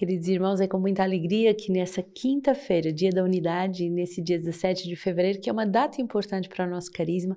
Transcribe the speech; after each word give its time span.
Queridos 0.00 0.28
irmãos, 0.28 0.62
é 0.62 0.66
com 0.66 0.78
muita 0.78 1.02
alegria 1.02 1.54
que 1.54 1.70
nessa 1.70 2.02
quinta-feira, 2.02 2.90
dia 2.90 3.10
da 3.10 3.22
unidade, 3.22 3.90
nesse 3.90 4.22
dia 4.22 4.38
17 4.38 4.88
de 4.88 4.96
fevereiro, 4.96 5.38
que 5.38 5.50
é 5.50 5.52
uma 5.52 5.66
data 5.66 6.00
importante 6.00 6.48
para 6.48 6.66
o 6.66 6.70
nosso 6.70 6.90
carisma, 6.90 7.36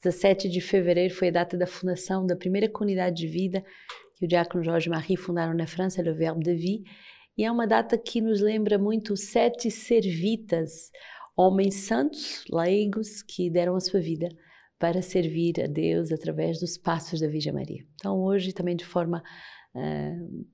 17 0.00 0.48
de 0.48 0.60
fevereiro 0.60 1.12
foi 1.12 1.26
a 1.26 1.32
data 1.32 1.58
da 1.58 1.66
fundação 1.66 2.24
da 2.24 2.36
primeira 2.36 2.68
comunidade 2.68 3.16
de 3.16 3.26
vida 3.26 3.64
que 4.16 4.26
o 4.26 4.28
diácono 4.28 4.62
Jorge 4.62 4.88
Marie 4.88 5.16
fundaram 5.16 5.54
na 5.54 5.66
França, 5.66 6.00
Le 6.02 6.12
Verbe 6.12 6.44
de 6.44 6.54
Vie, 6.54 6.84
e 7.36 7.44
é 7.44 7.50
uma 7.50 7.66
data 7.66 7.98
que 7.98 8.20
nos 8.20 8.40
lembra 8.40 8.78
muito 8.78 9.16
sete 9.16 9.68
servitas, 9.68 10.92
homens 11.36 11.74
santos, 11.74 12.44
leigos, 12.48 13.24
que 13.24 13.50
deram 13.50 13.74
a 13.74 13.80
sua 13.80 13.98
vida 13.98 14.28
para 14.78 15.02
servir 15.02 15.60
a 15.60 15.66
Deus 15.66 16.12
através 16.12 16.60
dos 16.60 16.78
passos 16.78 17.18
da 17.18 17.26
Virgem 17.26 17.52
Maria. 17.52 17.84
Então, 17.96 18.22
hoje, 18.22 18.52
também 18.52 18.76
de 18.76 18.84
forma 18.84 19.20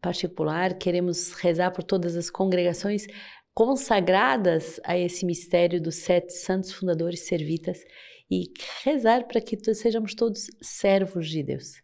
particular, 0.01 0.75
queremos 0.79 1.33
rezar 1.33 1.71
por 1.71 1.83
todas 1.83 2.17
as 2.17 2.31
congregações 2.31 3.07
consagradas 3.53 4.81
a 4.85 4.97
esse 4.97 5.27
mistério 5.27 5.81
dos 5.81 5.97
sete 5.97 6.33
santos 6.33 6.73
fundadores 6.73 7.21
servitas 7.21 7.85
e 8.31 8.51
rezar 8.85 9.27
para 9.27 9.41
que 9.41 9.59
sejamos 9.75 10.15
todos 10.15 10.47
servos 10.63 11.29
de 11.29 11.43
Deus. 11.43 11.83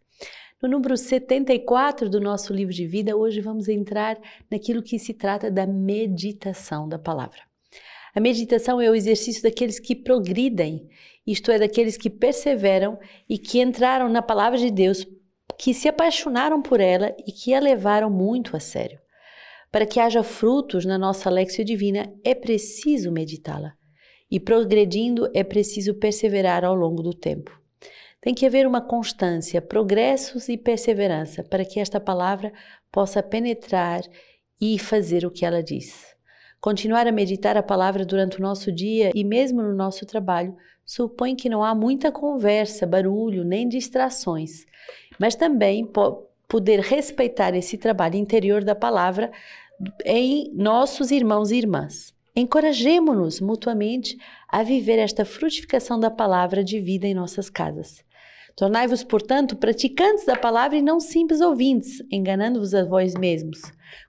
No 0.61 0.67
número 0.69 0.97
74 0.97 2.09
do 2.09 2.19
nosso 2.19 2.51
livro 2.51 2.73
de 2.73 2.87
vida, 2.87 3.15
hoje 3.15 3.41
vamos 3.41 3.67
entrar 3.67 4.17
naquilo 4.49 4.81
que 4.81 4.97
se 4.97 5.13
trata 5.13 5.51
da 5.51 5.67
meditação 5.67 6.89
da 6.89 6.97
palavra. 6.97 7.41
A 8.15 8.19
meditação 8.19 8.81
é 8.81 8.89
o 8.89 8.95
exercício 8.95 9.43
daqueles 9.43 9.79
que 9.79 9.95
progridem, 9.95 10.89
isto 11.27 11.51
é, 11.51 11.59
daqueles 11.59 11.95
que 11.97 12.09
perseveram 12.09 12.97
e 13.29 13.37
que 13.37 13.61
entraram 13.61 14.09
na 14.09 14.23
palavra 14.23 14.57
de 14.57 14.71
Deus, 14.71 15.05
que 15.57 15.73
se 15.73 15.87
apaixonaram 15.87 16.61
por 16.61 16.79
ela 16.79 17.15
e 17.25 17.31
que 17.31 17.53
a 17.53 17.59
levaram 17.59 18.09
muito 18.09 18.55
a 18.55 18.59
sério. 18.59 18.99
Para 19.71 19.85
que 19.85 19.99
haja 19.99 20.23
frutos 20.23 20.85
na 20.85 20.97
nossa 20.97 21.29
lexia 21.29 21.65
divina, 21.65 22.13
é 22.23 22.33
preciso 22.33 23.11
meditá-la. 23.11 23.73
E 24.29 24.39
progredindo, 24.39 25.29
é 25.33 25.43
preciso 25.43 25.95
perseverar 25.95 26.63
ao 26.63 26.75
longo 26.75 27.01
do 27.01 27.13
tempo. 27.13 27.51
Tem 28.21 28.33
que 28.33 28.45
haver 28.45 28.67
uma 28.67 28.81
constância, 28.81 29.61
progressos 29.61 30.49
e 30.49 30.57
perseverança 30.57 31.43
para 31.43 31.63
que 31.63 31.79
esta 31.79 31.99
palavra 31.99 32.51
possa 32.91 33.23
penetrar 33.23 34.01
e 34.59 34.77
fazer 34.79 35.25
o 35.25 35.31
que 35.31 35.45
ela 35.45 35.63
diz. 35.63 36.15
Continuar 36.59 37.07
a 37.07 37.11
meditar 37.11 37.55
a 37.55 37.63
palavra 37.63 38.03
durante 38.03 38.39
o 38.39 38.41
nosso 38.41 38.71
dia 38.71 39.11
e 39.13 39.23
mesmo 39.23 39.61
no 39.61 39.73
nosso 39.73 40.05
trabalho 40.05 40.55
supõe 40.87 41.35
que 41.35 41.49
não 41.49 41.61
há 41.61 41.75
muita 41.75 42.13
conversa, 42.13 42.87
barulho 42.87 43.43
nem 43.43 43.67
distrações, 43.67 44.65
mas 45.19 45.35
também 45.35 45.85
po 45.85 46.25
poder 46.47 46.79
respeitar 46.79 47.53
esse 47.53 47.77
trabalho 47.77 48.15
interior 48.15 48.63
da 48.63 48.73
palavra 48.73 49.29
em 50.05 50.49
nossos 50.55 51.11
irmãos 51.11 51.51
e 51.51 51.57
irmãs. 51.57 52.15
Encorajemo-nos 52.33 53.41
mutuamente 53.41 54.17
a 54.47 54.63
viver 54.63 54.97
esta 54.97 55.25
frutificação 55.25 55.99
da 55.99 56.09
palavra 56.09 56.63
de 56.63 56.79
vida 56.79 57.05
em 57.05 57.13
nossas 57.13 57.49
casas. 57.49 58.01
Tornai-vos, 58.57 59.03
portanto, 59.03 59.55
praticantes 59.55 60.25
da 60.25 60.35
palavra 60.35 60.79
e 60.79 60.81
não 60.81 60.99
simples 60.99 61.41
ouvintes, 61.41 62.01
enganando-vos 62.11 62.73
a 62.73 62.83
vós 62.83 63.13
mesmos. 63.13 63.61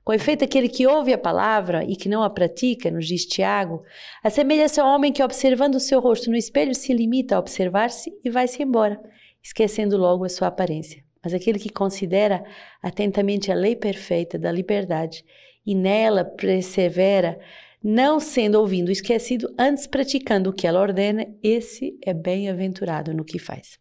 Com 0.03 0.15
efeito, 0.15 0.43
aquele 0.43 0.71
que 0.71 0.87
ouve 0.87 1.13
a 1.13 1.19
palavra 1.19 1.85
e 1.85 1.95
que 1.95 2.09
não 2.09 2.23
a 2.23 2.31
pratica, 2.31 2.91
nos 2.91 3.07
diz 3.07 3.27
Tiago, 3.27 3.83
assemelha-se 4.25 4.81
ao 4.81 4.89
homem 4.89 5.13
que, 5.13 5.23
observando 5.23 5.75
o 5.75 5.81
seu 5.81 6.01
rosto 6.01 6.31
no 6.31 6.37
espelho, 6.37 6.75
se 6.75 6.95
limita 6.95 7.37
a 7.37 7.39
observar-se 7.39 8.11
e 8.25 8.31
vai-se 8.31 8.63
embora, 8.63 8.99
esquecendo 9.43 9.99
logo 9.99 10.25
a 10.25 10.31
sua 10.31 10.49
aparência. 10.49 11.05
Mas 11.23 11.35
aquele 11.35 11.59
que 11.59 11.69
considera 11.69 12.43
atentamente 12.83 13.53
a 13.53 13.55
lei 13.55 13.77
perfeita 13.77 14.39
da 14.39 14.51
liberdade 14.51 15.27
e 15.67 15.75
nela 15.75 16.25
persevera, 16.25 17.39
não 17.85 18.19
sendo 18.19 18.55
ouvindo 18.55 18.91
esquecido, 18.91 19.55
antes 19.59 19.87
praticando 19.87 20.49
o 20.49 20.55
que 20.55 20.67
ela 20.67 20.81
ordena, 20.81 21.27
esse 21.43 21.99
é 22.03 22.15
bem-aventurado 22.15 23.13
no 23.13 23.27
que 23.27 23.39
faz. 23.39 23.79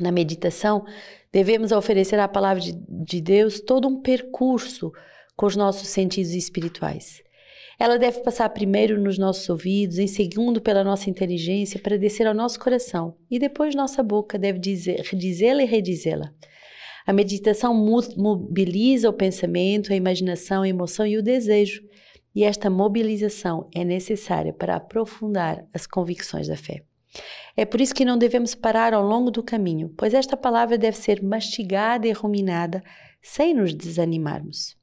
Na 0.00 0.10
meditação, 0.10 0.84
devemos 1.32 1.72
oferecer 1.72 2.18
à 2.18 2.26
palavra 2.26 2.62
de, 2.62 2.72
de 2.88 3.20
Deus 3.20 3.60
todo 3.60 3.88
um 3.88 4.00
percurso 4.00 4.92
com 5.36 5.46
os 5.46 5.56
nossos 5.56 5.88
sentidos 5.88 6.32
espirituais. 6.32 7.22
Ela 7.78 7.98
deve 7.98 8.20
passar 8.20 8.48
primeiro 8.50 9.00
nos 9.00 9.18
nossos 9.18 9.48
ouvidos, 9.48 9.98
em 9.98 10.06
segundo 10.06 10.60
pela 10.60 10.84
nossa 10.84 11.10
inteligência, 11.10 11.80
para 11.80 11.98
descer 11.98 12.26
ao 12.26 12.34
nosso 12.34 12.60
coração, 12.60 13.16
e 13.30 13.38
depois 13.38 13.74
nossa 13.74 14.02
boca 14.02 14.38
deve 14.38 14.58
dizê-la 14.58 15.62
e 15.62 15.66
redizê-la. 15.66 16.32
A 17.04 17.12
meditação 17.12 17.74
mobiliza 17.74 19.08
o 19.08 19.12
pensamento, 19.12 19.92
a 19.92 19.96
imaginação, 19.96 20.62
a 20.62 20.68
emoção 20.68 21.04
e 21.04 21.18
o 21.18 21.22
desejo, 21.22 21.82
e 22.34 22.44
esta 22.44 22.70
mobilização 22.70 23.68
é 23.74 23.84
necessária 23.84 24.52
para 24.52 24.76
aprofundar 24.76 25.66
as 25.74 25.86
convicções 25.86 26.48
da 26.48 26.56
fé. 26.56 26.82
É 27.56 27.64
por 27.64 27.80
isso 27.80 27.94
que 27.94 28.04
não 28.04 28.16
devemos 28.16 28.54
parar 28.54 28.94
ao 28.94 29.02
longo 29.02 29.30
do 29.30 29.42
caminho, 29.42 29.92
pois 29.96 30.14
esta 30.14 30.36
palavra 30.36 30.78
deve 30.78 30.96
ser 30.96 31.22
mastigada 31.22 32.06
e 32.06 32.12
ruminada 32.12 32.82
sem 33.20 33.54
nos 33.54 33.74
desanimarmos. 33.74 34.76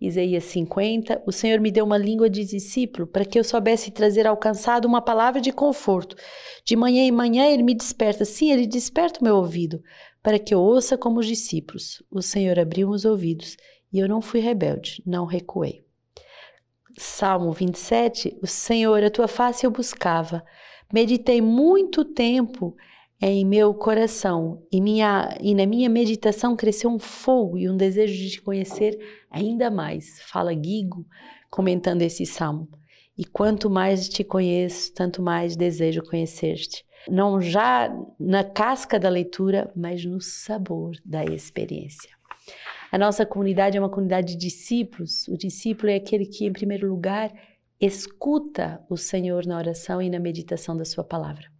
Isaías 0.00 0.44
50, 0.44 1.22
o 1.24 1.30
Senhor 1.30 1.60
me 1.60 1.70
deu 1.70 1.84
uma 1.84 1.96
língua 1.96 2.28
de 2.28 2.44
discípulo 2.44 3.06
para 3.06 3.24
que 3.24 3.38
eu 3.38 3.44
soubesse 3.44 3.92
trazer 3.92 4.26
alcançado 4.26 4.84
uma 4.86 5.00
palavra 5.00 5.40
de 5.40 5.52
conforto. 5.52 6.16
De 6.64 6.74
manhã 6.74 7.04
em 7.04 7.12
manhã 7.12 7.46
ele 7.46 7.62
me 7.62 7.72
desperta, 7.72 8.24
sim, 8.24 8.50
ele 8.50 8.66
desperta 8.66 9.20
o 9.20 9.24
meu 9.24 9.36
ouvido, 9.36 9.80
para 10.20 10.40
que 10.40 10.52
eu 10.52 10.60
ouça 10.60 10.98
como 10.98 11.20
os 11.20 11.26
discípulos. 11.26 12.02
O 12.10 12.20
Senhor 12.20 12.58
abriu 12.58 12.88
os 12.88 13.04
ouvidos 13.04 13.56
e 13.92 14.00
eu 14.00 14.08
não 14.08 14.20
fui 14.20 14.40
rebelde, 14.40 15.00
não 15.06 15.24
recuei. 15.24 15.84
Salmo 16.98 17.52
27, 17.52 18.38
o 18.42 18.46
Senhor, 18.46 19.04
a 19.04 19.10
tua 19.10 19.28
face 19.28 19.64
eu 19.64 19.70
buscava 19.70 20.44
Meditei 20.92 21.40
muito 21.40 22.04
tempo 22.04 22.76
em 23.20 23.46
meu 23.46 23.72
coração 23.72 24.62
e, 24.70 24.80
minha, 24.80 25.36
e 25.40 25.54
na 25.54 25.64
minha 25.64 25.88
meditação 25.88 26.56
cresceu 26.56 26.90
um 26.90 26.98
fogo 26.98 27.56
e 27.56 27.70
um 27.70 27.76
desejo 27.76 28.14
de 28.14 28.30
te 28.30 28.42
conhecer 28.42 28.98
ainda 29.30 29.70
mais. 29.70 30.20
Fala 30.22 30.52
Guigo 30.52 31.06
comentando 31.48 32.02
esse 32.02 32.26
salmo. 32.26 32.68
E 33.16 33.24
quanto 33.24 33.70
mais 33.70 34.08
te 34.08 34.24
conheço, 34.24 34.92
tanto 34.92 35.22
mais 35.22 35.54
desejo 35.54 36.02
conhecer-te. 36.02 36.84
Não 37.08 37.40
já 37.40 37.94
na 38.18 38.42
casca 38.42 38.98
da 38.98 39.08
leitura, 39.08 39.70
mas 39.76 40.04
no 40.04 40.20
sabor 40.20 40.96
da 41.04 41.24
experiência. 41.24 42.10
A 42.90 42.98
nossa 42.98 43.24
comunidade 43.24 43.76
é 43.76 43.80
uma 43.80 43.88
comunidade 43.88 44.32
de 44.32 44.38
discípulos. 44.38 45.28
O 45.28 45.36
discípulo 45.36 45.90
é 45.90 45.96
aquele 45.96 46.26
que, 46.26 46.44
em 46.44 46.52
primeiro 46.52 46.88
lugar, 46.88 47.32
escuta 47.86 48.80
o 48.88 48.96
Senhor 48.96 49.44
na 49.44 49.58
oração 49.58 50.00
e 50.00 50.08
na 50.08 50.20
meditação 50.20 50.76
da 50.76 50.84
sua 50.84 51.02
palavra. 51.02 51.50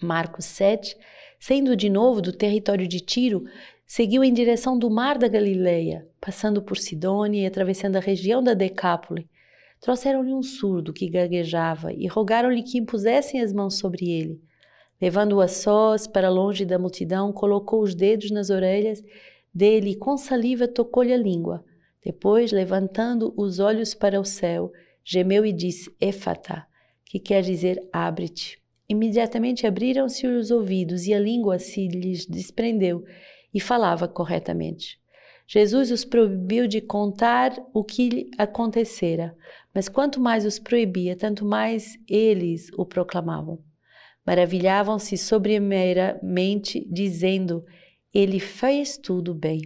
Marcos 0.00 0.44
7, 0.44 0.96
saindo 1.40 1.74
de 1.74 1.90
novo 1.90 2.22
do 2.22 2.32
território 2.32 2.86
de 2.86 3.00
Tiro, 3.00 3.44
seguiu 3.84 4.22
em 4.22 4.32
direção 4.32 4.78
do 4.78 4.88
mar 4.88 5.18
da 5.18 5.26
Galileia, 5.26 6.06
passando 6.20 6.62
por 6.62 6.78
Sidônia 6.78 7.42
e 7.42 7.46
atravessando 7.46 7.96
a 7.96 8.00
região 8.00 8.42
da 8.42 8.54
Decápole. 8.54 9.28
Trouxeram-lhe 9.80 10.32
um 10.32 10.44
surdo 10.44 10.92
que 10.92 11.10
gaguejava 11.10 11.92
e 11.92 12.06
rogaram-lhe 12.06 12.62
que 12.62 12.78
impusessem 12.78 13.40
as 13.40 13.52
mãos 13.52 13.78
sobre 13.78 14.10
ele. 14.10 14.40
Levando-o 15.00 15.40
a 15.40 15.48
sós 15.48 16.06
para 16.06 16.30
longe 16.30 16.64
da 16.64 16.78
multidão, 16.78 17.32
colocou 17.32 17.82
os 17.82 17.96
dedos 17.96 18.30
nas 18.30 18.48
orelhas 18.48 19.02
dele 19.52 19.90
e 19.90 19.96
com 19.96 20.16
saliva 20.16 20.68
tocou-lhe 20.68 21.12
a 21.12 21.16
língua. 21.16 21.64
Depois, 22.04 22.52
levantando 22.52 23.34
os 23.36 23.58
olhos 23.58 23.92
para 23.92 24.20
o 24.20 24.24
céu, 24.24 24.72
gemeu 25.04 25.44
e 25.44 25.52
disse: 25.52 25.94
Efata, 26.00 26.66
que 27.04 27.18
quer 27.18 27.42
dizer 27.42 27.88
abre-te. 27.92 28.60
Imediatamente 28.88 29.66
abriram-se 29.66 30.26
os 30.26 30.50
ouvidos 30.50 31.06
e 31.06 31.14
a 31.14 31.18
língua 31.18 31.58
se 31.58 31.88
lhes 31.88 32.26
desprendeu 32.26 33.04
e 33.54 33.60
falava 33.60 34.06
corretamente. 34.06 35.00
Jesus 35.46 35.90
os 35.90 36.04
proibiu 36.04 36.66
de 36.66 36.80
contar 36.80 37.52
o 37.74 37.84
que 37.84 38.08
lhe 38.08 38.30
acontecera, 38.38 39.36
mas 39.74 39.88
quanto 39.88 40.20
mais 40.20 40.46
os 40.46 40.58
proibia, 40.58 41.16
tanto 41.16 41.44
mais 41.44 41.98
eles 42.08 42.70
o 42.76 42.86
proclamavam. 42.86 43.58
Maravilhavam-se 44.24 45.18
sobremeiramente, 45.18 46.86
dizendo: 46.90 47.64
Ele 48.14 48.38
fez 48.38 48.96
tudo 48.96 49.34
bem. 49.34 49.60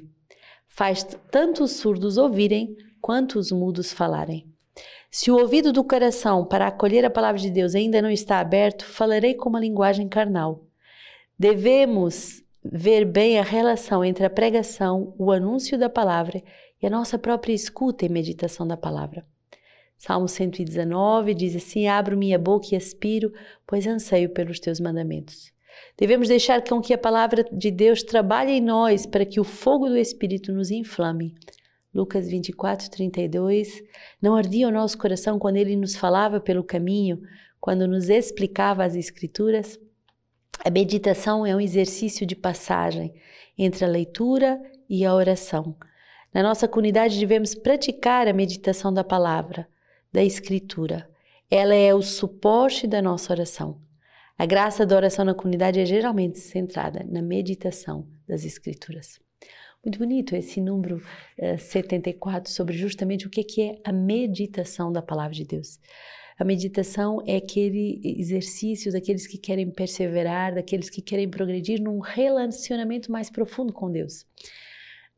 Faz 0.67 1.05
tanto 1.31 1.65
os 1.65 1.73
surdos 1.73 2.17
ouvirem, 2.17 2.75
quanto 3.01 3.39
os 3.39 3.53
mudos 3.53 3.93
falarem. 3.93 4.56
Se 5.19 5.31
o 5.31 5.39
ouvido 5.39 5.73
do 5.73 5.83
coração 5.83 6.45
para 6.45 6.67
acolher 6.67 7.03
a 7.03 7.09
palavra 7.09 7.41
de 7.41 7.51
Deus 7.51 7.75
ainda 7.75 8.03
não 8.03 8.11
está 8.11 8.39
aberto, 8.39 8.85
falarei 8.85 9.33
com 9.33 9.49
uma 9.49 9.59
linguagem 9.59 10.07
carnal. 10.11 10.67
Devemos 11.39 12.45
ver 12.63 13.07
bem 13.07 13.39
a 13.39 13.43
relação 13.43 14.05
entre 14.05 14.27
a 14.27 14.31
pregação, 14.31 15.15
o 15.17 15.33
anúncio 15.33 15.79
da 15.79 15.89
palavra 15.89 16.43
e 16.83 16.87
a 16.87 16.91
nossa 16.91 17.19
própria 17.19 17.55
escuta 17.55 18.05
e 18.05 18.11
meditação 18.11 18.69
da 18.69 18.77
palavra. 18.77 19.27
Salmo 19.97 20.29
119 20.29 21.33
diz 21.33 21.57
assim: 21.57 21.89
Abro 21.89 22.15
minha 22.15 22.39
boca 22.39 22.67
e 22.73 22.77
aspiro, 22.77 23.33
pois 23.67 23.87
anseio 23.87 24.29
pelos 24.29 24.61
teus 24.61 24.79
mandamentos. 24.81 25.51
Devemos 25.97 26.29
deixar 26.29 26.63
com 26.63 26.79
que 26.79 26.93
a 26.93 26.99
palavra 26.99 27.43
de 27.51 27.71
Deus 27.71 28.03
trabalhe 28.03 28.53
em 28.53 28.61
nós 28.61 29.07
para 29.07 29.25
que 29.25 29.41
o 29.41 29.45
fogo 29.45 29.89
do 29.89 29.97
Espírito 29.97 30.53
nos 30.53 30.71
inflame 30.71 31.35
Lucas 31.97 32.29
24, 32.29 32.91
32. 32.91 33.83
Não 34.21 34.37
ardia 34.37 34.69
o 34.69 34.71
nosso 34.71 34.99
coração 34.99 35.39
quando 35.39 35.57
ele 35.57 35.75
nos 35.75 35.97
falava 35.97 36.39
pelo 36.39 36.63
caminho, 36.63 37.23
quando 37.59 37.89
nos 37.89 38.11
explicava 38.11 38.85
as 38.85 38.95
Escrituras? 38.95 39.81
A 40.63 40.69
meditação 40.69 41.47
é 41.47 41.57
um 41.57 41.61
exercício 41.61 42.27
de 42.27 42.37
passagem 42.37 43.15
entre 43.57 43.83
a 43.83 43.89
leitura 43.89 44.61
e 44.91 45.07
a 45.07 45.15
oração. 45.15 45.75
Na 46.35 46.43
nossa 46.43 46.69
comunidade 46.69 47.19
devemos 47.19 47.55
praticar 47.55 48.29
a 48.29 48.33
meditação 48.35 48.93
da 48.93 49.03
palavra, 49.03 49.67
da 50.13 50.23
Escritura. 50.23 51.09
Ela 51.51 51.75
é 51.75 51.95
o 51.95 52.03
suporte 52.03 52.87
da 52.87 53.01
nossa 53.01 53.33
oração. 53.33 53.81
A 54.37 54.45
graça 54.45 54.85
da 54.85 54.97
oração 54.97 55.25
na 55.25 55.35
comunidade 55.35 55.81
é 55.81 55.87
geralmente 55.87 56.39
centrada 56.41 57.07
na 57.09 57.23
meditação 57.23 58.07
das 58.29 58.45
Escrituras. 58.45 59.19
Muito 59.87 60.01
bonito 60.01 60.35
esse 60.35 60.61
número 60.61 60.97
uh, 60.97 61.01
eh, 61.39 61.57
74 61.59 62.51
sobre 62.51 62.77
justamente 62.77 63.25
o 63.25 63.31
que, 63.31 63.45
que 63.45 63.63
é 63.63 63.79
a 63.85 63.93
meditação 63.93 64.91
da 64.91 65.01
palavra 65.01 65.33
de 65.33 65.45
Deus. 65.45 65.79
A 66.37 66.45
meditação 66.45 67.23
é 67.25 67.37
aquele 67.37 68.01
exercício 68.03 68.91
daqueles 68.91 69.29
que 69.29 69.39
querem 69.39 69.71
perseverar, 69.71 70.57
daqueles 70.57 70.91
que 70.91 71.01
querem 71.01 71.31
progredir 71.31 71.81
num 71.81 72.01
relacionamento 72.01 73.13
mais 73.13 73.31
profundo 73.31 73.73
com 73.73 73.89
Deus. 73.89 74.23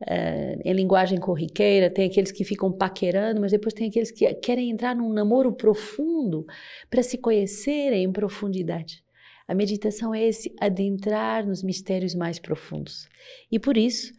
Uh, 0.02 0.60
em 0.62 0.74
linguagem 0.74 1.18
corriqueira, 1.18 1.88
tem 1.88 2.04
aqueles 2.04 2.30
que 2.30 2.44
ficam 2.44 2.70
paquerando, 2.70 3.40
mas 3.40 3.52
depois 3.52 3.72
tem 3.72 3.88
aqueles 3.88 4.10
que 4.10 4.30
querem 4.34 4.68
entrar 4.68 4.94
num 4.94 5.10
namoro 5.10 5.50
profundo 5.50 6.44
para 6.90 7.02
se 7.02 7.16
conhecerem 7.16 8.04
em 8.04 8.12
profundidade. 8.12 9.02
A 9.48 9.54
meditação 9.54 10.14
é 10.14 10.26
esse 10.26 10.54
adentrar 10.60 11.46
nos 11.46 11.62
mistérios 11.62 12.14
mais 12.14 12.38
profundos. 12.38 13.08
E 13.50 13.58
por 13.58 13.78
isso, 13.78 14.12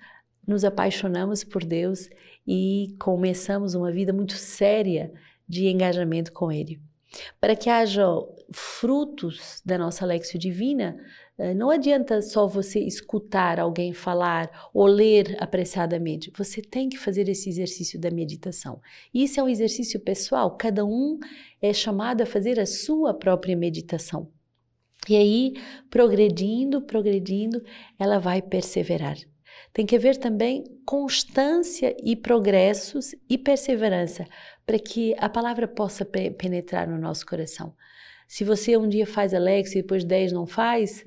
nos 0.49 0.65
apaixonamos 0.65 1.43
por 1.43 1.63
Deus 1.63 2.09
e 2.45 2.95
começamos 2.99 3.75
uma 3.75 3.91
vida 3.91 4.11
muito 4.11 4.33
séria 4.33 5.13
de 5.47 5.67
engajamento 5.67 6.33
com 6.33 6.51
Ele. 6.51 6.81
Para 7.39 7.55
que 7.55 7.69
haja 7.69 8.03
frutos 8.51 9.61
da 9.63 9.77
nossa 9.77 10.07
Lexio 10.07 10.39
Divina, 10.39 10.97
eh, 11.37 11.53
não 11.53 11.69
adianta 11.69 12.19
só 12.21 12.47
você 12.47 12.79
escutar 12.79 13.59
alguém 13.59 13.93
falar 13.93 14.69
ou 14.73 14.87
ler 14.87 15.37
apressadamente. 15.39 16.31
Você 16.35 16.63
tem 16.63 16.89
que 16.89 16.97
fazer 16.97 17.29
esse 17.29 17.47
exercício 17.47 17.99
da 17.99 18.09
meditação. 18.09 18.81
Isso 19.13 19.39
é 19.39 19.43
um 19.43 19.49
exercício 19.49 19.99
pessoal. 19.99 20.57
Cada 20.57 20.83
um 20.83 21.19
é 21.61 21.71
chamado 21.73 22.21
a 22.21 22.25
fazer 22.25 22.59
a 22.59 22.65
sua 22.65 23.13
própria 23.13 23.55
meditação. 23.55 24.31
E 25.07 25.15
aí, 25.15 25.53
progredindo, 25.89 26.81
progredindo, 26.81 27.63
ela 27.99 28.19
vai 28.19 28.41
perseverar. 28.41 29.17
Tem 29.73 29.85
que 29.85 29.95
haver 29.95 30.17
também 30.17 30.63
constância 30.85 31.95
e 32.03 32.15
progressos 32.15 33.15
e 33.29 33.37
perseverança 33.37 34.25
para 34.65 34.79
que 34.79 35.15
a 35.17 35.29
palavra 35.29 35.67
possa 35.67 36.05
penetrar 36.05 36.87
no 36.87 36.97
nosso 36.97 37.25
coração. 37.25 37.73
Se 38.27 38.43
você 38.43 38.77
um 38.77 38.87
dia 38.87 39.07
faz 39.07 39.33
Alex 39.33 39.71
e 39.71 39.81
depois 39.81 40.03
10 40.03 40.31
não 40.31 40.45
faz, 40.45 41.05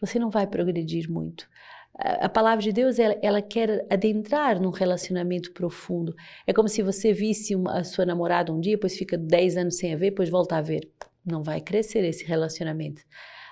você 0.00 0.18
não 0.18 0.30
vai 0.30 0.46
progredir 0.46 1.10
muito. 1.10 1.48
A 1.94 2.28
palavra 2.28 2.62
de 2.62 2.72
Deus, 2.72 2.98
ela, 2.98 3.18
ela 3.20 3.42
quer 3.42 3.84
adentrar 3.90 4.60
num 4.60 4.70
relacionamento 4.70 5.52
profundo. 5.52 6.14
É 6.46 6.52
como 6.52 6.68
se 6.68 6.80
você 6.80 7.12
visse 7.12 7.56
uma, 7.56 7.80
a 7.80 7.84
sua 7.84 8.06
namorada 8.06 8.52
um 8.52 8.60
dia, 8.60 8.76
depois 8.76 8.96
fica 8.96 9.18
10 9.18 9.56
anos 9.56 9.76
sem 9.76 9.92
a 9.92 9.96
ver, 9.96 10.10
depois 10.10 10.30
volta 10.30 10.56
a 10.56 10.62
ver. 10.62 10.88
Não 11.26 11.42
vai 11.42 11.60
crescer 11.60 12.04
esse 12.04 12.24
relacionamento. 12.24 13.02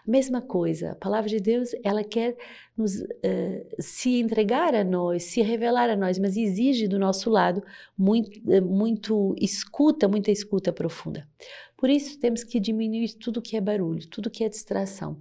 Mesma 0.06 0.40
coisa, 0.40 0.92
a 0.92 0.94
palavra 0.94 1.28
de 1.28 1.40
Deus, 1.40 1.70
ela 1.82 2.04
quer 2.04 2.36
nos, 2.76 3.00
uh, 3.00 3.66
se 3.80 4.20
entregar 4.20 4.74
a 4.74 4.84
nós, 4.84 5.24
se 5.24 5.42
revelar 5.42 5.90
a 5.90 5.96
nós, 5.96 6.18
mas 6.18 6.36
exige 6.36 6.86
do 6.86 6.98
nosso 6.98 7.28
lado 7.28 7.62
muito, 7.98 8.38
uh, 8.48 8.62
muito 8.62 9.34
escuta, 9.40 10.06
muita 10.06 10.30
escuta 10.30 10.72
profunda. 10.72 11.28
Por 11.76 11.90
isso, 11.90 12.20
temos 12.20 12.44
que 12.44 12.60
diminuir 12.60 13.14
tudo 13.14 13.42
que 13.42 13.56
é 13.56 13.60
barulho, 13.60 14.06
tudo 14.08 14.30
que 14.30 14.44
é 14.44 14.48
distração. 14.48 15.18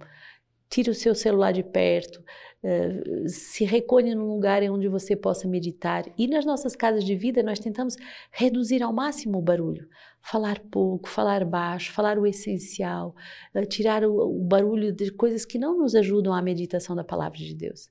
Tire 0.70 0.90
o 0.90 0.94
seu 0.94 1.14
celular 1.14 1.52
de 1.52 1.62
perto, 1.62 2.22
uh, 2.66 3.28
se 3.28 3.64
recolhe 3.64 4.14
num 4.14 4.28
lugar 4.28 4.62
onde 4.64 4.88
você 4.88 5.14
possa 5.14 5.46
meditar. 5.46 6.04
E 6.18 6.26
nas 6.26 6.44
nossas 6.44 6.74
casas 6.74 7.04
de 7.04 7.14
vida, 7.14 7.42
nós 7.42 7.58
tentamos 7.58 7.96
reduzir 8.30 8.82
ao 8.82 8.92
máximo 8.92 9.38
o 9.38 9.42
barulho 9.42 9.88
falar 10.26 10.58
pouco, 10.72 11.08
falar 11.08 11.44
baixo, 11.44 11.92
falar 11.92 12.18
o 12.18 12.26
essencial, 12.26 13.14
eh, 13.54 13.64
tirar 13.64 14.04
o, 14.04 14.40
o 14.40 14.44
barulho 14.44 14.92
de 14.92 15.12
coisas 15.12 15.44
que 15.44 15.56
não 15.56 15.78
nos 15.78 15.94
ajudam 15.94 16.34
à 16.34 16.42
meditação 16.42 16.96
da 16.96 17.04
palavra 17.04 17.38
de 17.38 17.54
Deus. 17.54 17.88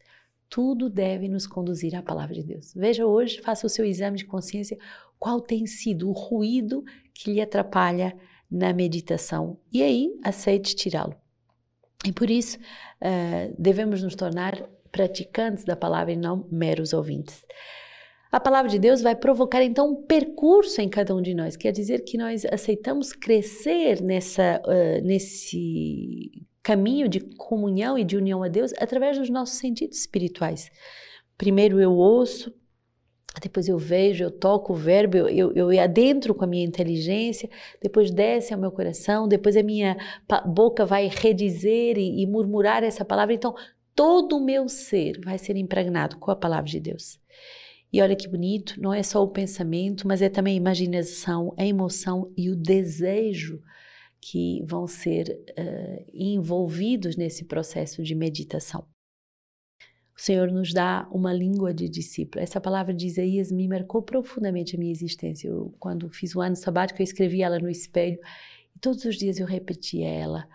Tudo 0.49 0.89
deve 0.89 1.29
nos 1.29 1.47
conduzir 1.47 1.95
à 1.95 2.03
palavra 2.03 2.35
de 2.35 2.43
Deus. 2.43 2.73
Veja 2.75 3.05
hoje, 3.05 3.41
faça 3.41 3.65
o 3.65 3.69
seu 3.69 3.85
exame 3.85 4.17
de 4.17 4.25
consciência, 4.25 4.77
qual 5.17 5.39
tem 5.39 5.65
sido 5.65 6.09
o 6.09 6.11
ruído 6.11 6.83
que 7.13 7.31
lhe 7.31 7.39
atrapalha 7.39 8.13
na 8.51 8.73
meditação 8.73 9.57
e 9.71 9.81
aí 9.81 10.11
aceite 10.21 10.75
tirá-lo. 10.75 11.15
E 12.05 12.11
por 12.11 12.29
isso 12.29 12.57
uh, 12.57 13.55
devemos 13.57 14.03
nos 14.03 14.15
tornar 14.15 14.63
praticantes 14.91 15.65
da 15.65 15.75
palavra 15.75 16.13
e 16.13 16.15
não 16.15 16.47
meros 16.51 16.93
ouvintes. 16.93 17.45
A 18.31 18.39
palavra 18.39 18.69
de 18.69 18.77
Deus 18.77 19.01
vai 19.01 19.15
provocar 19.15 19.63
então 19.63 19.91
um 19.91 20.03
percurso 20.03 20.81
em 20.81 20.89
cada 20.89 21.15
um 21.15 21.21
de 21.21 21.33
nós, 21.33 21.55
quer 21.55 21.71
dizer 21.71 22.03
que 22.03 22.17
nós 22.17 22.45
aceitamos 22.45 23.13
crescer 23.13 24.01
nessa, 24.01 24.61
uh, 24.65 25.05
nesse 25.05 26.31
caminho 26.61 27.07
de 27.07 27.21
comunhão 27.21 27.97
e 27.97 28.03
de 28.03 28.17
união 28.17 28.43
a 28.43 28.47
Deus 28.47 28.73
através 28.79 29.17
dos 29.17 29.29
nossos 29.29 29.57
sentidos 29.57 29.99
espirituais. 29.99 30.69
Primeiro 31.37 31.79
eu 31.79 31.93
ouço, 31.93 32.53
depois 33.41 33.67
eu 33.67 33.77
vejo, 33.77 34.23
eu 34.23 34.31
toco 34.31 34.73
o 34.73 34.75
verbo, 34.75 35.17
eu, 35.17 35.29
eu, 35.29 35.71
eu 35.71 35.81
adentro 35.81 36.33
com 36.33 36.43
a 36.43 36.47
minha 36.47 36.65
inteligência, 36.65 37.49
depois 37.81 38.11
desce 38.11 38.53
ao 38.53 38.59
meu 38.59 38.71
coração, 38.71 39.27
depois 39.27 39.55
a 39.55 39.63
minha 39.63 39.97
boca 40.45 40.85
vai 40.85 41.07
redizer 41.07 41.97
e, 41.97 42.21
e 42.21 42.27
murmurar 42.27 42.83
essa 42.83 43.05
palavra. 43.05 43.33
Então, 43.33 43.55
todo 43.95 44.37
o 44.37 44.43
meu 44.43 44.67
ser 44.67 45.19
vai 45.23 45.37
ser 45.37 45.55
impregnado 45.55 46.17
com 46.17 46.31
a 46.31 46.35
palavra 46.35 46.69
de 46.69 46.79
Deus. 46.79 47.19
E 47.91 48.01
olha 48.01 48.15
que 48.15 48.27
bonito, 48.27 48.79
não 48.81 48.93
é 48.93 49.01
só 49.01 49.23
o 49.23 49.29
pensamento, 49.29 50.07
mas 50.07 50.21
é 50.21 50.27
também 50.27 50.55
a 50.55 50.57
imaginação, 50.57 51.53
a 51.57 51.65
emoção 51.65 52.31
e 52.35 52.49
o 52.49 52.55
desejo 52.55 53.61
que 54.19 54.61
vão 54.65 54.87
ser 54.87 55.29
uh, 55.51 56.05
envolvidos 56.13 57.15
nesse 57.15 57.45
processo 57.45 58.03
de 58.03 58.15
meditação. 58.15 58.85
O 60.17 60.21
Senhor 60.21 60.49
nos 60.49 60.73
dá 60.73 61.07
uma 61.11 61.33
língua 61.33 61.73
de 61.73 61.89
discípulo. 61.89 62.41
Essa 62.41 62.61
palavra 62.61 62.93
de 62.93 63.05
Isaías 63.05 63.51
me 63.51 63.67
marcou 63.67 64.01
profundamente 64.01 64.75
a 64.75 64.79
minha 64.79 64.91
existência. 64.91 65.49
Eu, 65.49 65.73
quando 65.77 66.09
fiz 66.09 66.33
o 66.35 66.41
ano 66.41 66.55
sabático, 66.55 67.01
eu 67.01 67.03
escrevi 67.03 67.41
ela 67.41 67.59
no 67.59 67.69
espelho 67.69 68.17
e 68.73 68.79
todos 68.79 69.03
os 69.03 69.17
dias 69.17 69.39
eu 69.39 69.45
repetia 69.45 70.07
ela. 70.07 70.47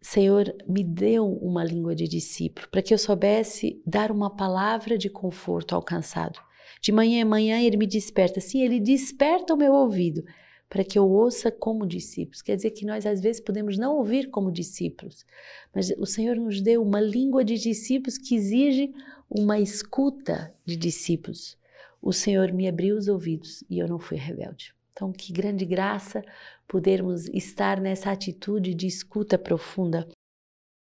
Senhor, 0.00 0.52
me 0.66 0.82
deu 0.82 1.30
uma 1.34 1.62
língua 1.62 1.94
de 1.94 2.08
discípulo 2.08 2.66
para 2.70 2.82
que 2.82 2.94
eu 2.94 2.98
soubesse 2.98 3.80
dar 3.86 4.10
uma 4.10 4.34
palavra 4.34 4.96
de 4.96 5.10
conforto 5.10 5.74
ao 5.74 5.82
cansado. 5.82 6.40
De 6.80 6.90
manhã 6.90 7.20
em 7.20 7.24
manhã 7.24 7.60
ele 7.60 7.76
me 7.76 7.86
desperta. 7.86 8.40
Sim, 8.40 8.62
ele 8.62 8.80
desperta 8.80 9.52
o 9.52 9.56
meu 9.56 9.74
ouvido 9.74 10.24
para 10.72 10.82
que 10.82 10.98
eu 10.98 11.06
ouça 11.06 11.52
como 11.52 11.86
discípulos. 11.86 12.40
Quer 12.40 12.56
dizer 12.56 12.70
que 12.70 12.86
nós 12.86 13.04
às 13.04 13.20
vezes 13.20 13.42
podemos 13.42 13.76
não 13.76 13.94
ouvir 13.94 14.30
como 14.30 14.50
discípulos, 14.50 15.26
mas 15.74 15.90
o 15.98 16.06
Senhor 16.06 16.34
nos 16.36 16.62
deu 16.62 16.82
uma 16.82 16.98
língua 16.98 17.44
de 17.44 17.58
discípulos 17.58 18.16
que 18.16 18.34
exige 18.34 18.90
uma 19.28 19.60
escuta 19.60 20.50
de 20.64 20.74
discípulos. 20.74 21.58
O 22.00 22.10
Senhor 22.10 22.54
me 22.54 22.66
abriu 22.66 22.96
os 22.96 23.06
ouvidos 23.06 23.62
e 23.68 23.80
eu 23.80 23.86
não 23.86 23.98
fui 23.98 24.16
rebelde. 24.16 24.74
Então, 24.94 25.12
que 25.12 25.30
grande 25.30 25.66
graça 25.66 26.24
podermos 26.66 27.26
estar 27.26 27.78
nessa 27.78 28.10
atitude 28.10 28.72
de 28.72 28.86
escuta 28.86 29.36
profunda. 29.36 30.08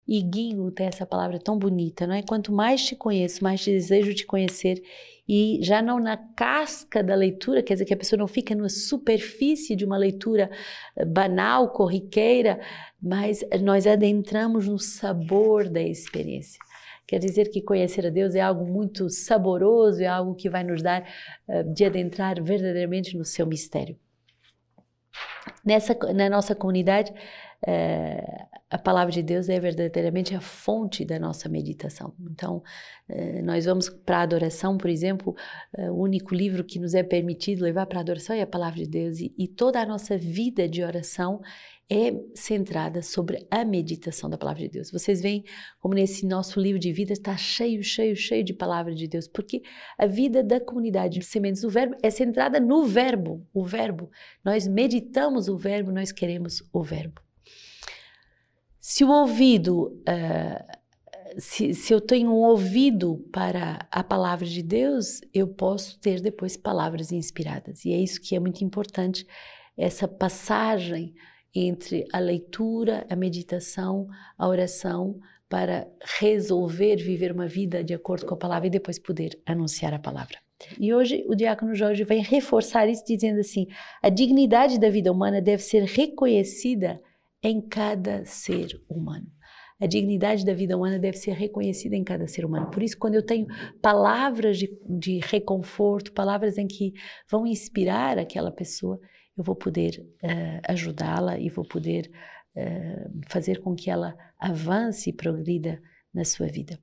E 0.08 0.22
guingo 0.22 0.72
tem 0.72 0.88
essa 0.88 1.06
palavra 1.06 1.40
tão 1.40 1.58
bonita, 1.58 2.08
não 2.08 2.16
é? 2.16 2.24
Quanto 2.24 2.52
mais 2.52 2.84
te 2.84 2.96
conheço, 2.96 3.44
mais 3.44 3.64
desejo 3.64 4.14
te 4.14 4.26
conhecer. 4.26 4.82
E 5.28 5.60
já 5.62 5.82
não 5.82 6.00
na 6.00 6.18
casca 6.18 7.04
da 7.04 7.16
leitura, 7.16 7.64
quer 7.64 7.74
dizer 7.74 7.86
que 7.86 7.94
a 7.94 7.98
pessoa 7.98 8.20
não 8.20 8.28
fica 8.28 8.54
na 8.54 8.68
superfície 8.68 9.76
de 9.76 9.86
uma 9.86 9.98
leitura 9.98 10.50
eh, 10.98 11.06
banal, 11.06 11.70
corriqueira, 11.70 12.60
mas 13.02 13.42
nós 13.62 13.88
adentramos 13.88 14.68
no 14.68 14.78
sabor 14.78 15.70
da 15.70 15.82
experiência. 15.82 16.60
Quer 17.12 17.20
dizer 17.20 17.50
que 17.50 17.62
conhecer 17.62 18.08
a 18.08 18.10
Deus 18.10 18.36
é 18.36 18.40
algo 18.40 18.66
muito 18.66 19.10
saboroso, 19.10 20.02
é 20.02 20.08
algo 20.08 20.34
que 20.34 20.50
vai 20.50 20.64
nos 20.64 20.82
dar 20.82 21.04
uh, 21.48 21.74
de 21.74 21.84
adentrar 21.84 22.42
verdadeiramente 22.42 23.18
no 23.18 23.26
seu 23.26 23.46
mistério. 23.46 24.00
Nessa, 25.66 25.94
na 26.14 26.30
nossa 26.30 26.56
comunidade, 26.56 27.14
é, 27.66 28.48
a 28.70 28.78
palavra 28.78 29.12
de 29.12 29.22
Deus 29.22 29.50
é 29.50 29.60
verdadeiramente 29.60 30.34
a 30.34 30.42
fonte 30.42 31.04
da 31.04 31.20
nossa 31.20 31.50
meditação. 31.50 32.14
Então, 32.32 32.64
é, 33.08 33.42
nós 33.42 33.66
vamos 33.66 33.90
para 33.90 34.20
a 34.20 34.22
adoração, 34.22 34.78
por 34.78 34.90
exemplo, 34.90 35.36
é, 35.76 35.92
o 35.92 35.96
único 35.96 36.34
livro 36.34 36.64
que 36.64 36.80
nos 36.80 36.94
é 36.94 37.04
permitido 37.04 37.64
levar 37.64 37.86
para 37.86 38.00
a 38.00 38.02
adoração 38.02 38.36
é 38.36 38.42
a 38.42 38.48
palavra 38.48 38.80
de 38.80 38.88
Deus, 38.88 39.20
e, 39.20 39.34
e 39.38 39.48
toda 39.48 39.82
a 39.82 39.86
nossa 39.86 40.18
vida 40.18 40.68
de 40.68 40.84
oração 40.84 41.42
é 41.90 42.14
centrada 42.34 43.02
sobre 43.02 43.46
a 43.52 43.66
meditação 43.66 44.30
da 44.30 44.38
palavra 44.38 44.62
de 44.62 44.70
Deus. 44.70 44.90
Vocês 44.90 45.22
veem 45.22 45.44
como 45.78 45.94
nesse 45.94 46.26
nosso 46.26 46.58
livro 46.58 46.80
de 46.80 46.94
vida 46.94 47.12
está 47.12 47.36
cheio, 47.36 47.84
cheio, 47.84 48.16
cheio 48.16 48.46
de 48.46 48.54
palavra 48.54 48.96
de 48.96 49.06
Deus, 49.06 49.28
porque 49.28 49.62
a 49.98 50.06
vida 50.06 50.42
da 50.42 50.62
comunidade 50.62 51.20
de 51.20 51.26
sementes 51.26 51.62
do 51.62 51.70
verbo 51.70 51.98
é 52.02 52.10
centrada 52.10 52.62
no 52.62 52.86
verbo, 52.86 53.46
o 53.54 53.66
verbo. 53.66 54.10
Nós 54.44 54.66
meditamos 54.66 55.50
o 55.50 55.58
verbo, 55.58 55.92
nós 55.92 56.14
queremos 56.14 56.64
o 56.72 56.82
verbo. 56.82 57.22
Se 58.82 59.04
o 59.04 59.12
ouvido, 59.12 60.02
uh, 60.10 61.38
se, 61.38 61.76
se 61.76 61.94
eu 61.94 62.02
tenho 62.02 62.32
um 62.32 62.42
ouvido 62.42 63.24
para 63.32 63.88
a 63.92 64.04
palavra 64.04 64.48
de 64.48 64.64
Deus, 64.64 65.22
eu 65.32 65.48
posso 65.48 66.00
ter 66.00 66.20
depois 66.20 66.58
palavras 66.58 67.12
inspiradas. 67.12 67.86
E 67.86 67.94
é 67.94 67.98
isso 67.98 68.20
que 68.20 68.36
é 68.36 68.40
muito 68.40 68.64
importante, 68.64 69.28
essa 69.78 70.08
passagem 70.08 71.14
entre 71.54 72.08
a 72.12 72.18
leitura, 72.18 73.06
a 73.08 73.16
meditação, 73.16 74.08
a 74.36 74.48
oração, 74.48 75.20
para 75.48 75.88
resolver 76.20 76.96
viver 76.96 77.32
uma 77.32 77.48
vida 77.48 77.84
de 77.84 77.94
acordo 77.94 78.26
com 78.26 78.34
a 78.34 78.38
palavra 78.38 78.66
e 78.66 78.72
depois 78.72 78.98
poder 78.98 79.40
anunciar 79.46 79.94
a 79.94 80.00
palavra. 80.00 80.40
E 80.80 80.92
hoje 80.92 81.24
o 81.28 81.36
diácono 81.36 81.76
Jorge 81.76 82.04
vem 82.04 82.24
reforçar 82.24 82.90
isso 82.90 83.04
dizendo 83.06 83.42
assim: 83.42 83.68
a 84.02 84.10
dignidade 84.10 84.80
da 84.80 84.90
vida 84.90 85.12
humana 85.12 85.40
deve 85.40 85.62
ser 85.62 85.84
reconhecida 85.84 87.00
em 87.44 87.62
cada 87.62 88.26
ser 88.26 88.82
humano. 88.90 89.28
A 89.80 89.88
dignidade 89.88 90.46
da 90.46 90.54
vida 90.54 90.78
humana 90.78 91.00
deve 91.00 91.18
ser 91.18 91.32
reconhecida 91.32 91.96
em 91.96 92.04
cada 92.04 92.28
ser 92.28 92.46
humano. 92.46 92.70
Por 92.70 92.84
isso, 92.84 92.96
quando 92.98 93.16
eu 93.16 93.26
tenho 93.26 93.48
palavras 93.82 94.60
de, 94.60 94.70
de 94.88 95.20
reconforto, 95.24 96.14
palavras 96.14 96.60
em 96.60 96.68
que 96.68 96.94
vão 97.28 97.48
inspirar 97.48 98.20
aquela 98.20 98.52
pessoa, 98.52 99.00
eu 99.36 99.44
vou 99.44 99.56
poder 99.56 100.06
uh, 100.24 100.62
ajudá-la 100.68 101.40
e 101.40 101.50
vou 101.50 101.66
poder 101.66 102.12
uh, 102.56 103.22
fazer 103.28 103.60
com 103.60 103.74
que 103.74 103.90
ela 103.90 104.16
avance 104.38 105.10
e 105.10 105.14
progrida 105.14 105.82
na 106.14 106.24
sua 106.24 106.46
vida. 106.46 106.80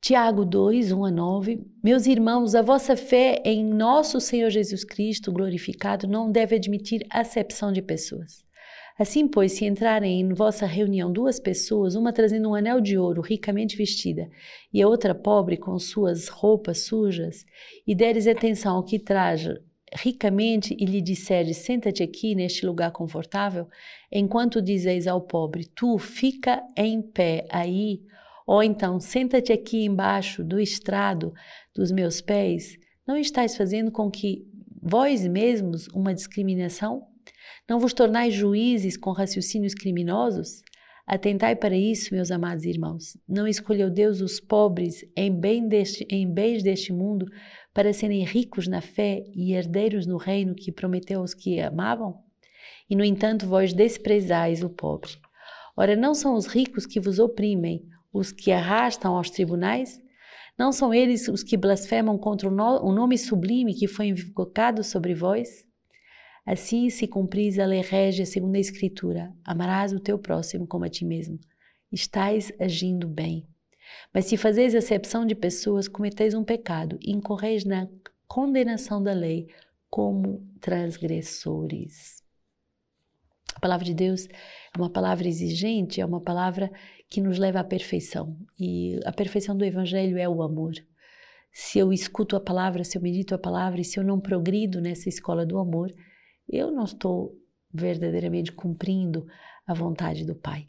Tiago 0.00 0.46
2, 0.46 0.92
1 0.92 1.04
a 1.04 1.10
9. 1.10 1.66
Meus 1.84 2.06
irmãos, 2.06 2.54
a 2.54 2.62
vossa 2.62 2.96
fé 2.96 3.42
em 3.44 3.62
nosso 3.62 4.18
Senhor 4.18 4.48
Jesus 4.48 4.82
Cristo 4.82 5.30
glorificado 5.30 6.06
não 6.06 6.30
deve 6.32 6.56
admitir 6.56 7.04
acepção 7.10 7.70
de 7.70 7.82
pessoas. 7.82 8.45
Assim, 8.98 9.28
pois, 9.28 9.52
se 9.52 9.66
entrarem 9.66 10.20
em 10.20 10.32
vossa 10.32 10.64
reunião 10.64 11.12
duas 11.12 11.38
pessoas, 11.38 11.94
uma 11.94 12.14
trazendo 12.14 12.48
um 12.48 12.54
anel 12.54 12.80
de 12.80 12.96
ouro 12.96 13.20
ricamente 13.20 13.76
vestida 13.76 14.30
e 14.72 14.80
a 14.80 14.88
outra 14.88 15.14
pobre 15.14 15.58
com 15.58 15.78
suas 15.78 16.28
roupas 16.28 16.86
sujas, 16.86 17.44
e 17.86 17.94
deres 17.94 18.26
atenção 18.26 18.76
ao 18.76 18.82
que 18.82 18.98
traz 18.98 19.46
ricamente 19.92 20.74
e 20.78 20.86
lhe 20.86 21.02
disseres: 21.02 21.58
Senta-te 21.58 22.02
aqui 22.02 22.34
neste 22.34 22.64
lugar 22.64 22.90
confortável, 22.90 23.68
enquanto 24.10 24.62
dizeis 24.62 25.06
ao 25.06 25.20
pobre: 25.20 25.66
Tu 25.74 25.98
fica 25.98 26.62
em 26.74 27.02
pé 27.02 27.46
aí, 27.50 28.00
ou 28.46 28.62
então 28.62 28.98
senta-te 28.98 29.52
aqui 29.52 29.84
embaixo 29.84 30.42
do 30.42 30.58
estrado 30.58 31.34
dos 31.74 31.92
meus 31.92 32.22
pés, 32.22 32.78
não 33.06 33.16
estáis 33.16 33.56
fazendo 33.56 33.92
com 33.92 34.10
que 34.10 34.46
vós 34.82 35.26
mesmos 35.26 35.86
uma 35.88 36.14
discriminação? 36.14 37.06
Não 37.68 37.78
vos 37.78 37.92
tornais 37.92 38.32
juízes 38.34 38.96
com 38.96 39.12
raciocínios 39.12 39.74
criminosos? 39.74 40.62
Atentai 41.06 41.54
para 41.54 41.76
isso, 41.76 42.12
meus 42.12 42.32
amados 42.32 42.64
irmãos. 42.64 43.16
Não 43.28 43.46
escolheu 43.46 43.88
Deus 43.88 44.20
os 44.20 44.40
pobres 44.40 45.04
em, 45.16 45.32
bem 45.32 45.68
deste, 45.68 46.04
em 46.10 46.28
bens 46.28 46.64
deste 46.64 46.92
mundo 46.92 47.26
para 47.72 47.92
serem 47.92 48.24
ricos 48.24 48.66
na 48.66 48.80
fé 48.80 49.22
e 49.32 49.52
herdeiros 49.52 50.04
no 50.04 50.16
reino 50.16 50.54
que 50.54 50.72
prometeu 50.72 51.20
aos 51.20 51.32
que 51.32 51.60
amavam? 51.60 52.18
E, 52.90 52.96
no 52.96 53.04
entanto, 53.04 53.46
vós 53.46 53.72
desprezais 53.72 54.64
o 54.64 54.68
pobre. 54.68 55.12
Ora, 55.76 55.94
não 55.94 56.12
são 56.14 56.34
os 56.34 56.46
ricos 56.46 56.86
que 56.86 56.98
vos 56.98 57.18
oprimem, 57.20 57.86
os 58.12 58.32
que 58.32 58.50
arrastam 58.50 59.16
aos 59.16 59.30
tribunais? 59.30 60.00
Não 60.58 60.72
são 60.72 60.92
eles 60.92 61.28
os 61.28 61.42
que 61.42 61.56
blasfemam 61.56 62.16
contra 62.16 62.48
o, 62.48 62.52
o 62.52 62.92
nome 62.92 63.18
sublime 63.18 63.74
que 63.74 63.86
foi 63.86 64.06
invocado 64.06 64.82
sobre 64.82 65.14
vós? 65.14 65.66
Assim 66.46 66.88
se 66.88 67.08
cumpris 67.08 67.58
a 67.58 67.66
lei 67.66 67.80
régia 67.80 68.24
segundo 68.24 68.54
a 68.54 68.60
Escritura: 68.60 69.34
amarás 69.44 69.92
o 69.92 69.98
teu 69.98 70.16
próximo 70.16 70.64
como 70.64 70.84
a 70.84 70.88
ti 70.88 71.04
mesmo. 71.04 71.40
Estais 71.90 72.52
agindo 72.60 73.08
bem. 73.08 73.48
Mas 74.14 74.26
se 74.26 74.36
fazeis 74.36 74.74
acepção 74.74 75.26
de 75.26 75.34
pessoas, 75.34 75.88
cometeis 75.88 76.34
um 76.34 76.44
pecado 76.44 76.98
e 77.02 77.10
incorreis 77.10 77.64
na 77.64 77.88
condenação 78.28 79.02
da 79.02 79.12
lei 79.12 79.48
como 79.90 80.46
transgressores. 80.60 82.22
A 83.54 83.60
palavra 83.60 83.84
de 83.84 83.94
Deus 83.94 84.26
é 84.26 84.78
uma 84.78 84.90
palavra 84.90 85.26
exigente, 85.26 86.00
é 86.00 86.06
uma 86.06 86.20
palavra 86.20 86.70
que 87.08 87.20
nos 87.20 87.38
leva 87.38 87.60
à 87.60 87.64
perfeição. 87.64 88.36
E 88.58 89.00
a 89.04 89.12
perfeição 89.12 89.56
do 89.56 89.64
Evangelho 89.64 90.18
é 90.18 90.28
o 90.28 90.42
amor. 90.42 90.74
Se 91.50 91.78
eu 91.78 91.92
escuto 91.92 92.36
a 92.36 92.40
palavra, 92.40 92.84
se 92.84 92.98
eu 92.98 93.02
medito 93.02 93.34
a 93.34 93.38
palavra 93.38 93.80
e 93.80 93.84
se 93.84 93.98
eu 93.98 94.04
não 94.04 94.20
progrido 94.20 94.80
nessa 94.80 95.08
escola 95.08 95.46
do 95.46 95.58
amor, 95.58 95.92
eu 96.48 96.70
não 96.70 96.84
estou 96.84 97.36
verdadeiramente 97.72 98.52
cumprindo 98.52 99.26
a 99.66 99.74
vontade 99.74 100.24
do 100.24 100.34
Pai. 100.34 100.66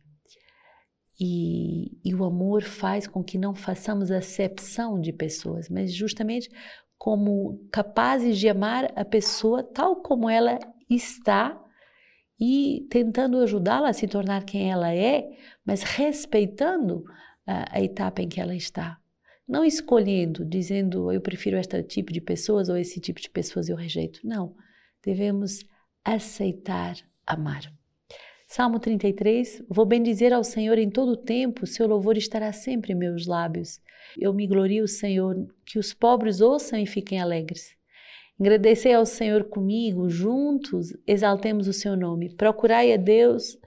E, 1.20 1.98
e, 2.06 2.14
o 2.14 2.24
amor 2.24 2.64
faz 2.64 3.08
com 3.08 3.24
que 3.24 3.40
não 3.40 3.56
façamos 3.56 4.12
acepção 4.12 5.02
de 5.02 5.12
pessoas, 5.12 5.68
mas 5.68 5.92
justamente 5.92 6.48
como 6.96 7.60
capazes 7.72 8.38
de 8.38 8.48
amar 8.48 8.92
a 8.96 9.04
pessoa 9.04 9.64
tal 9.64 9.96
como 9.96 10.30
ela 10.30 10.60
está 10.88 11.60
e 12.40 12.86
tentando 12.90 13.40
ajudá-la 13.40 13.90
a 13.90 13.94
se 13.94 14.08
tornar 14.08 14.44
quem 14.44 14.70
ela 14.70 14.94
é, 14.94 15.28
mas 15.66 15.82
respeitando 15.82 17.04
a, 17.48 17.78
a 17.78 17.82
etapa 17.82 18.22
em 18.22 18.30
que 18.30 18.40
ela 18.40 18.56
está. 18.56 19.00
Não 19.48 19.64
escolhendo, 19.66 20.46
dizendo 20.46 21.12
eu 21.12 21.22
prefiro 21.22 21.58
este 21.58 21.82
tipo 21.84 22.14
de 22.14 22.22
pessoas 22.22 22.70
ou 22.70 22.78
esse 22.78 23.00
tipo 23.00 23.20
de 23.20 23.30
pessoas 23.30 23.70
eu 23.70 23.76
rejeito. 23.76 24.20
Não. 24.24 24.54
Devemos 25.08 25.64
aceitar 26.04 26.98
amar. 27.26 27.74
Salmo 28.46 28.78
33: 28.78 29.64
Vou 29.70 29.86
bendizer 29.86 30.34
ao 30.34 30.44
Senhor 30.44 30.78
em 30.78 30.90
todo 30.90 31.14
o 31.14 31.16
tempo, 31.16 31.66
seu 31.66 31.88
louvor 31.88 32.18
estará 32.18 32.52
sempre 32.52 32.92
em 32.92 32.96
meus 32.98 33.26
lábios. 33.26 33.80
Eu 34.20 34.34
me 34.34 34.46
glorio, 34.46 34.86
Senhor, 34.86 35.48
que 35.66 35.80
os 35.80 35.94
pobres 35.94 36.42
ouçam 36.42 36.78
e 36.78 36.86
fiquem 36.86 37.22
alegres. 37.22 37.74
Agradecei 38.38 38.94
ao 38.94 39.06
Senhor 39.06 39.46
comigo, 39.46 40.10
juntos 40.10 40.92
exaltemos 41.08 41.70
o 41.70 41.74
seu 41.74 41.96
nome. 41.96 42.36
Procurai 42.36 42.92
a 42.92 42.98
Deus 42.98 43.58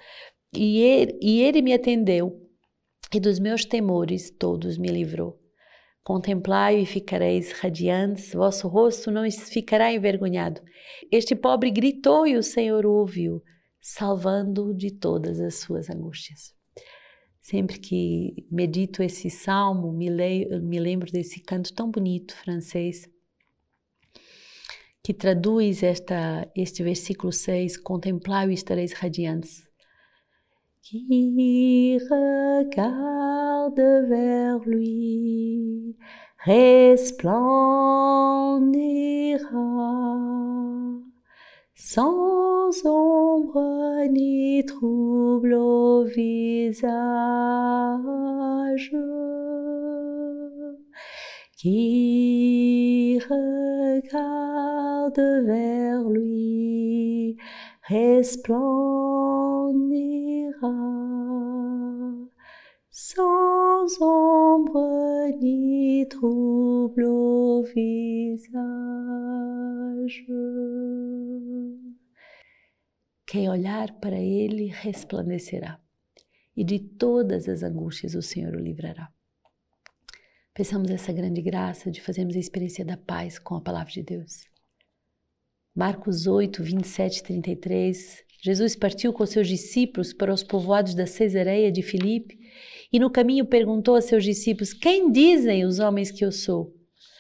e 0.55 0.79
ele, 0.83 1.19
e 1.23 1.41
ele 1.41 1.63
me 1.63 1.73
atendeu, 1.73 2.39
e 3.15 3.19
dos 3.19 3.39
meus 3.39 3.65
temores 3.65 4.31
todos 4.31 4.77
me 4.77 4.89
livrou. 4.89 5.40
Contemplai-o 6.03 6.79
e 6.79 6.87
ficareis 6.87 7.53
radiantes, 7.53 8.33
vosso 8.33 8.67
rosto 8.69 9.11
não 9.11 9.31
ficará 9.31 9.93
envergonhado. 9.93 10.61
Este 11.13 11.37
pobre 11.37 11.71
gritou 11.71 12.27
e 12.27 12.37
o 12.37 12.43
Senhor 12.43 12.87
ouviu 12.87 13.43
salvando 13.81 14.75
de 14.75 14.91
todas 14.91 15.41
as 15.41 15.57
suas 15.57 15.89
angústias. 15.89 16.55
Sempre 17.41 17.79
que 17.79 18.47
medito 18.51 19.03
esse 19.03 19.31
salmo, 19.31 19.93
me, 19.93 20.11
leio, 20.11 20.63
me 20.63 20.79
lembro 20.79 21.11
desse 21.11 21.41
canto 21.41 21.73
tão 21.73 21.91
bonito 21.91 22.37
francês 22.37 23.09
que 25.03 25.15
traduz 25.15 25.83
esta, 25.83 26.51
este 26.55 26.83
versículo 26.83 27.33
6: 27.33 27.79
Contemplai 27.79 28.51
e 28.51 28.55
estareis 28.55 28.93
radiantes. 28.93 29.69
Qui 30.83 31.99
regarde 32.11 33.83
vers 34.09 34.67
lui 34.67 35.90
resplendira 36.45 37.21
sans 41.75 42.87
ombre 42.87 44.07
ni 44.11 44.65
trouble 44.65 45.53
au 45.53 46.05
visage, 46.05 46.87
qui 51.59 53.21
regarde 53.29 55.21
vers 55.47 56.09
lui 56.09 57.37
resplendira 57.89 59.11
sans 63.15 64.01
ombre 64.01 65.37
ni 65.41 66.07
trouble 66.09 67.05
au 67.05 67.65
visage. 67.65 68.61
Quem 73.27 73.49
olhar 73.49 73.99
para 74.01 74.19
ele 74.19 74.67
resplandecerá, 74.67 75.81
e 76.57 76.63
de 76.63 76.79
todas 76.79 77.49
as 77.49 77.65
angústias 77.65 78.15
o 78.15 78.23
Senhor 78.23 78.55
o 78.55 78.61
livrará. 78.61 79.13
Peçamos 80.55 80.91
essa 80.91 81.13
grande 81.13 81.43
graça 81.43 81.91
de 81.91 82.01
fazermos 82.01 82.37
a 82.37 82.41
experiência 82.41 82.85
da 82.85 82.97
paz 82.97 83.39
com 83.41 83.57
a 83.57 83.61
palavra 83.61 83.93
de 83.93 84.03
Deus. 84.03 84.45
Marcos 85.75 86.27
8, 86.27 86.63
27 86.63 87.19
e 87.19 87.23
33. 87.23 88.30
Jesus 88.43 88.75
partiu 88.75 89.13
com 89.13 89.27
seus 89.27 89.47
discípulos 89.47 90.13
para 90.13 90.33
os 90.33 90.43
povoados 90.43 90.95
da 90.95 91.07
Cesareia 91.07 91.71
de 91.71 91.83
Filipe 91.83 92.39
e 92.93 92.99
no 92.99 93.11
caminho 93.11 93.45
perguntou 93.45 93.95
a 93.95 94.01
seus 94.01 94.25
discípulos: 94.25 94.73
Quem 94.73 95.11
dizem 95.11 95.65
os 95.65 95.79
homens 95.79 96.11
que 96.11 96.25
eu 96.25 96.33
sou? 96.33 96.75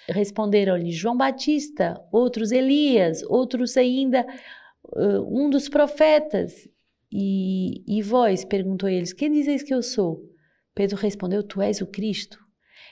Responderam-lhe 0.08 0.90
João 0.90 1.16
Batista, 1.16 2.00
outros 2.10 2.50
Elias, 2.50 3.22
outros 3.24 3.76
ainda 3.76 4.26
um 5.28 5.48
dos 5.50 5.68
profetas. 5.68 6.68
E, 7.12 7.82
e 7.86 8.02
vós, 8.02 8.44
perguntou 8.44 8.88
eles, 8.88 9.12
quem 9.12 9.30
dizeis 9.32 9.62
que 9.62 9.74
eu 9.74 9.82
sou? 9.82 10.22
Pedro 10.74 10.96
respondeu: 10.96 11.42
Tu 11.42 11.60
és 11.60 11.80
o 11.80 11.86
Cristo. 11.86 12.38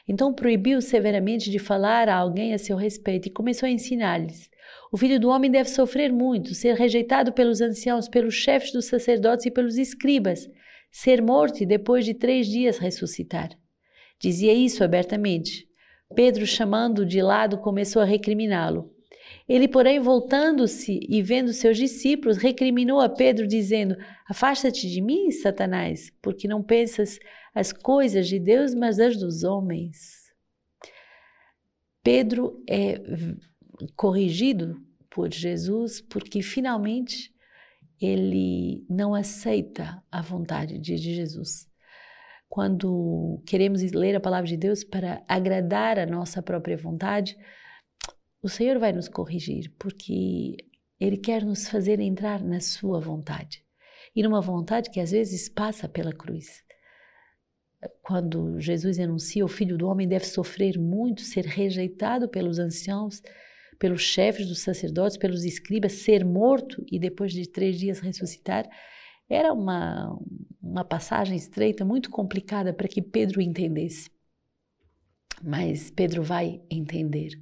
Então 0.06 0.32
proibiu 0.32 0.80
severamente 0.80 1.50
de 1.50 1.58
falar 1.58 2.08
a 2.08 2.16
alguém 2.16 2.54
a 2.54 2.58
seu 2.58 2.76
respeito 2.76 3.28
e 3.28 3.32
começou 3.32 3.66
a 3.66 3.70
ensinar-lhes: 3.70 4.50
O 4.90 4.96
filho 4.96 5.20
do 5.20 5.28
homem 5.28 5.50
deve 5.50 5.68
sofrer 5.68 6.12
muito, 6.12 6.54
ser 6.54 6.74
rejeitado 6.74 7.32
pelos 7.32 7.60
anciãos, 7.60 8.08
pelos 8.08 8.34
chefes 8.34 8.72
dos 8.72 8.86
sacerdotes 8.86 9.46
e 9.46 9.50
pelos 9.50 9.76
escribas, 9.76 10.48
ser 10.90 11.20
morto 11.20 11.62
e 11.62 11.66
depois 11.66 12.04
de 12.04 12.14
três 12.14 12.46
dias 12.46 12.78
ressuscitar. 12.78 13.50
Dizia 14.18 14.52
isso 14.52 14.82
abertamente. 14.82 15.68
Pedro, 16.14 16.46
chamando-o 16.46 17.06
de 17.06 17.20
lado, 17.20 17.58
começou 17.58 18.00
a 18.00 18.04
recriminá-lo. 18.04 18.90
Ele, 19.46 19.68
porém, 19.68 20.00
voltando-se 20.00 21.00
e 21.06 21.22
vendo 21.22 21.52
seus 21.52 21.76
discípulos, 21.76 22.38
recriminou 22.38 23.00
a 23.00 23.08
Pedro, 23.10 23.46
dizendo: 23.46 23.96
Afasta-te 24.28 24.88
de 24.88 25.02
mim, 25.02 25.30
Satanás, 25.30 26.10
porque 26.22 26.48
não 26.48 26.62
pensas 26.62 27.18
as 27.54 27.72
coisas 27.72 28.26
de 28.26 28.38
Deus, 28.38 28.74
mas 28.74 28.98
as 28.98 29.18
dos 29.18 29.44
homens. 29.44 30.28
Pedro 32.02 32.62
é 32.66 33.00
corrigido 33.96 34.80
por 35.10 35.32
Jesus 35.32 36.00
porque 36.00 36.42
finalmente 36.42 37.32
ele 38.00 38.86
não 38.88 39.14
aceita 39.14 40.02
a 40.10 40.22
vontade 40.22 40.78
de 40.78 40.96
Jesus. 40.96 41.68
Quando 42.48 43.42
queremos 43.46 43.82
ler 43.92 44.16
a 44.16 44.20
palavra 44.20 44.48
de 44.48 44.56
Deus 44.56 44.82
para 44.82 45.22
agradar 45.28 45.98
a 45.98 46.06
nossa 46.06 46.42
própria 46.42 46.76
vontade, 46.76 47.36
o 48.40 48.48
Senhor 48.48 48.78
vai 48.78 48.92
nos 48.92 49.08
corrigir, 49.08 49.74
porque 49.78 50.56
Ele 50.98 51.16
quer 51.16 51.44
nos 51.44 51.68
fazer 51.68 52.00
entrar 52.00 52.42
na 52.42 52.60
Sua 52.60 53.00
vontade. 53.00 53.64
E 54.14 54.22
numa 54.22 54.40
vontade 54.40 54.90
que 54.90 55.00
às 55.00 55.10
vezes 55.10 55.48
passa 55.48 55.88
pela 55.88 56.12
cruz. 56.12 56.62
Quando 58.02 58.58
Jesus 58.60 58.98
anuncia 58.98 59.44
o 59.44 59.48
Filho 59.48 59.76
do 59.76 59.86
Homem 59.86 60.08
deve 60.08 60.24
sofrer 60.24 60.78
muito, 60.78 61.20
ser 61.22 61.44
rejeitado 61.44 62.28
pelos 62.28 62.58
anciãos, 62.58 63.20
pelos 63.78 64.02
chefes 64.02 64.46
dos 64.48 64.60
sacerdotes, 64.60 65.16
pelos 65.16 65.44
escribas, 65.44 65.92
ser 65.92 66.24
morto 66.24 66.84
e 66.90 66.98
depois 66.98 67.32
de 67.32 67.48
três 67.48 67.78
dias 67.78 68.00
ressuscitar, 68.00 68.68
era 69.28 69.52
uma, 69.52 70.18
uma 70.62 70.84
passagem 70.84 71.36
estreita, 71.36 71.84
muito 71.84 72.10
complicada 72.10 72.72
para 72.72 72.88
que 72.88 73.02
Pedro 73.02 73.40
entendesse. 73.40 74.10
Mas 75.42 75.90
Pedro 75.90 76.22
vai 76.22 76.60
entender 76.70 77.40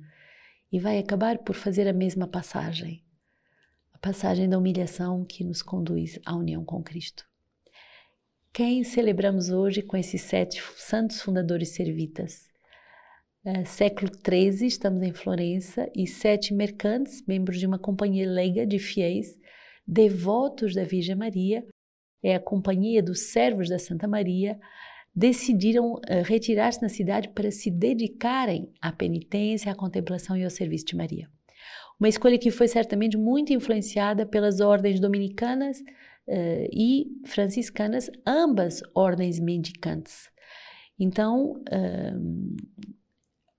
e 0.70 0.78
vai 0.78 0.98
acabar 0.98 1.38
por 1.38 1.54
fazer 1.54 1.88
a 1.88 1.92
mesma 1.92 2.26
passagem 2.26 3.06
a 3.96 3.98
passagem 3.98 4.46
da 4.46 4.58
humilhação 4.58 5.24
que 5.24 5.42
nos 5.42 5.62
conduz 5.62 6.20
à 6.26 6.36
união 6.36 6.62
com 6.62 6.82
Cristo. 6.82 7.26
Quem 8.52 8.84
celebramos 8.84 9.48
hoje 9.48 9.80
com 9.80 9.96
esses 9.96 10.20
sete 10.20 10.62
santos 10.76 11.22
fundadores 11.22 11.70
servitas? 11.70 12.46
É, 13.48 13.64
século 13.64 14.10
XIII, 14.10 14.66
estamos 14.66 15.00
em 15.04 15.12
Florença, 15.12 15.88
e 15.94 16.04
sete 16.04 16.52
mercantes, 16.52 17.24
membros 17.28 17.60
de 17.60 17.66
uma 17.66 17.78
companhia 17.78 18.28
leiga 18.28 18.66
de 18.66 18.76
fiéis, 18.76 19.38
devotos 19.86 20.74
da 20.74 20.82
Virgem 20.82 21.14
Maria, 21.14 21.64
é 22.24 22.34
a 22.34 22.40
companhia 22.40 23.00
dos 23.00 23.30
servos 23.30 23.68
da 23.68 23.78
Santa 23.78 24.08
Maria, 24.08 24.58
decidiram 25.14 25.92
uh, 25.92 26.00
retirar-se 26.24 26.82
na 26.82 26.88
cidade 26.88 27.28
para 27.28 27.52
se 27.52 27.70
dedicarem 27.70 28.68
à 28.82 28.90
penitência, 28.90 29.70
à 29.70 29.76
contemplação 29.76 30.36
e 30.36 30.42
ao 30.42 30.50
serviço 30.50 30.86
de 30.86 30.96
Maria. 30.96 31.30
Uma 32.00 32.08
escolha 32.08 32.38
que 32.38 32.50
foi 32.50 32.66
certamente 32.66 33.16
muito 33.16 33.52
influenciada 33.52 34.26
pelas 34.26 34.58
ordens 34.58 34.98
dominicanas 34.98 35.78
uh, 35.78 36.68
e 36.72 37.06
franciscanas, 37.24 38.10
ambas 38.26 38.82
ordens 38.92 39.38
mendicantes. 39.38 40.30
Então, 40.98 41.52
uh, 41.52 42.56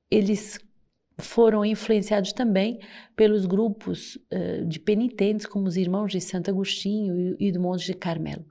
eles 0.10 0.60
foram 1.20 1.66
influenciados 1.66 2.32
também 2.32 2.80
pelos 3.16 3.46
grupos 3.46 4.18
uh, 4.32 4.66
de 4.66 4.80
penitentes, 4.80 5.46
como 5.46 5.68
os 5.68 5.76
irmãos 5.76 6.12
de 6.12 6.22
Santo 6.22 6.50
Agostinho 6.50 7.36
e, 7.40 7.48
e 7.48 7.52
do 7.52 7.60
Monte 7.60 7.86
de 7.86 7.94
Carmelo. 7.94 8.46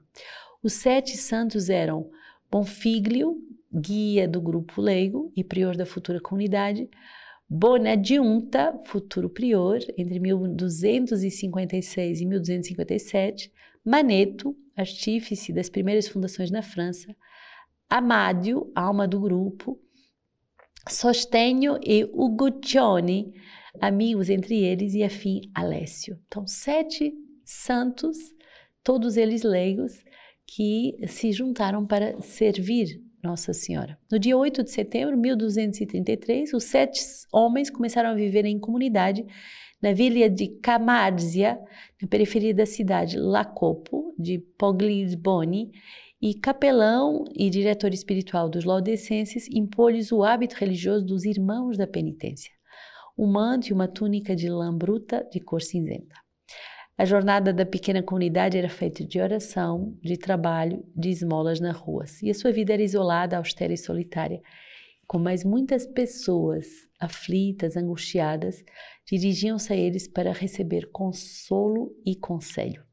Os 0.61 0.73
sete 0.73 1.17
santos 1.17 1.69
eram 1.69 2.09
Bonfiglio, 2.51 3.41
guia 3.73 4.27
do 4.27 4.41
grupo 4.41 4.81
leigo 4.81 5.31
e 5.35 5.43
prior 5.43 5.75
da 5.75 5.85
futura 5.85 6.19
comunidade, 6.19 6.89
Bonadiunta, 7.49 8.77
futuro 8.85 9.29
prior, 9.29 9.79
entre 9.97 10.19
1256 10.19 12.19
e 12.19 12.25
1257, 12.25 13.51
Maneto, 13.85 14.53
artífice 14.75 15.53
das 15.53 15.69
primeiras 15.69 16.09
fundações 16.09 16.51
na 16.51 16.61
França, 16.61 17.15
Amádio, 17.89 18.69
alma 18.75 19.07
do 19.07 19.21
grupo, 19.21 19.79
Sostenho 20.89 21.77
e 21.83 22.03
Uguccione, 22.13 23.33
amigos 23.79 24.29
entre 24.29 24.63
eles, 24.63 24.93
e 24.93 25.03
afim 25.03 25.41
Alessio. 25.53 26.17
Então, 26.27 26.45
sete 26.47 27.13
santos, 27.43 28.17
todos 28.83 29.17
eles 29.17 29.43
leigos, 29.43 29.93
que 30.47 30.95
se 31.07 31.31
juntaram 31.31 31.85
para 31.85 32.19
servir 32.21 33.01
Nossa 33.21 33.53
Senhora. 33.53 33.97
No 34.11 34.17
dia 34.17 34.37
8 34.37 34.63
de 34.63 34.71
setembro 34.71 35.15
de 35.15 35.21
1233, 35.21 36.53
os 36.53 36.63
sete 36.63 37.01
homens 37.33 37.69
começaram 37.69 38.09
a 38.09 38.15
viver 38.15 38.45
em 38.45 38.59
comunidade 38.59 39.25
na 39.81 39.93
vila 39.93 40.29
de 40.29 40.47
Camarzia, 40.59 41.59
na 42.01 42.07
periferia 42.07 42.53
da 42.53 42.65
cidade 42.65 43.17
Lacopo, 43.17 44.15
de 44.17 44.39
Pogliesboni, 44.57 45.71
e 46.21 46.33
capelão 46.33 47.25
e 47.35 47.49
diretor 47.49 47.93
espiritual 47.93 48.49
dos 48.49 48.63
laudecenses 48.63 49.47
impôs-lhes 49.51 50.11
o 50.11 50.23
hábito 50.23 50.55
religioso 50.55 51.05
dos 51.05 51.25
irmãos 51.25 51.77
da 51.77 51.85
penitência, 51.85 52.51
um 53.17 53.27
manto 53.27 53.67
e 53.67 53.73
uma 53.73 53.87
túnica 53.87 54.35
de 54.35 54.49
lã 54.49 54.75
bruta 54.75 55.27
de 55.31 55.39
cor 55.39 55.61
cinzenta. 55.61 56.15
A 56.97 57.05
jornada 57.05 57.53
da 57.53 57.63
pequena 57.63 58.01
comunidade 58.01 58.57
era 58.57 58.69
feita 58.69 59.05
de 59.05 59.19
oração, 59.21 59.95
de 60.01 60.17
trabalho, 60.17 60.83
de 60.95 61.09
esmolas 61.09 61.59
nas 61.59 61.77
ruas, 61.77 62.23
e 62.23 62.31
a 62.31 62.33
sua 62.33 62.51
vida 62.51 62.73
era 62.73 62.81
isolada, 62.81 63.37
austera 63.37 63.71
e 63.71 63.77
solitária, 63.77 64.41
com 65.05 65.19
mais 65.19 65.43
muitas 65.43 65.85
pessoas 65.85 66.65
aflitas, 66.99 67.77
angustiadas, 67.77 68.63
dirigiam-se 69.05 69.71
a 69.71 69.75
eles 69.75 70.07
para 70.07 70.33
receber 70.33 70.89
consolo 70.91 71.95
e 72.03 72.15
conselho. 72.15 72.86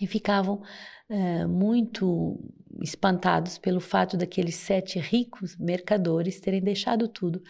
E 0.00 0.06
ficavam 0.06 0.62
uh, 1.10 1.48
muito 1.48 2.38
espantados 2.80 3.58
pelo 3.58 3.80
fato 3.80 4.16
daqueles 4.16 4.56
sete 4.56 4.98
ricos 4.98 5.56
mercadores 5.58 6.40
terem 6.40 6.62
deixado 6.62 7.08
tudo 7.08 7.42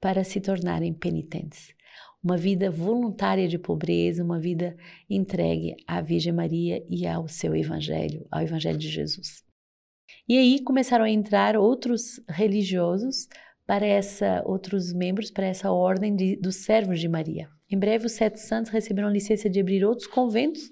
para 0.00 0.24
se 0.24 0.40
tornarem 0.40 0.92
penitentes. 0.92 1.74
Uma 2.22 2.36
vida 2.36 2.70
voluntária 2.70 3.48
de 3.48 3.58
pobreza, 3.58 4.24
uma 4.24 4.38
vida 4.38 4.76
entregue 5.08 5.74
à 5.86 6.00
Virgem 6.00 6.32
Maria 6.32 6.84
e 6.88 7.06
ao 7.06 7.28
seu 7.28 7.54
Evangelho, 7.54 8.26
ao 8.30 8.42
Evangelho 8.42 8.78
de 8.78 8.88
Jesus. 8.88 9.42
E 10.28 10.36
aí 10.36 10.62
começaram 10.62 11.04
a 11.04 11.10
entrar 11.10 11.56
outros 11.56 12.20
religiosos 12.28 13.26
para 13.66 13.86
essa, 13.86 14.42
outros 14.44 14.92
membros 14.92 15.30
para 15.30 15.46
essa 15.46 15.70
ordem 15.70 16.14
de, 16.14 16.36
dos 16.36 16.56
servos 16.56 17.00
de 17.00 17.08
Maria. 17.08 17.48
Em 17.70 17.78
breve, 17.78 18.06
os 18.06 18.12
sete 18.12 18.40
santos 18.40 18.70
receberam 18.70 19.08
licença 19.08 19.48
de 19.48 19.60
abrir 19.60 19.84
outros 19.84 20.08
conventos 20.08 20.70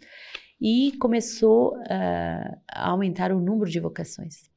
e 0.61 0.92
começou 0.99 1.77
uh, 1.77 2.59
a 2.71 2.90
aumentar 2.90 3.33
o 3.33 3.40
número 3.40 3.71
de 3.71 3.81
vocações. 3.81 4.51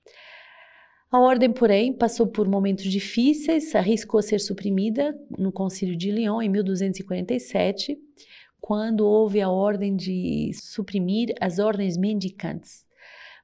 A 1.12 1.20
ordem, 1.20 1.52
porém, 1.52 1.92
passou 1.92 2.26
por 2.26 2.48
momentos 2.48 2.86
difíceis, 2.86 3.76
arriscou 3.76 4.22
ser 4.22 4.40
suprimida 4.40 5.14
no 5.38 5.52
Concílio 5.52 5.96
de 5.96 6.10
Lyon 6.10 6.42
em 6.42 6.48
1247, 6.48 7.98
quando 8.62 9.06
houve 9.06 9.42
a 9.42 9.50
ordem 9.50 9.96
de 9.96 10.52
suprimir 10.54 11.36
as 11.42 11.60
ordens 11.60 11.98
mendicantes. 11.98 12.86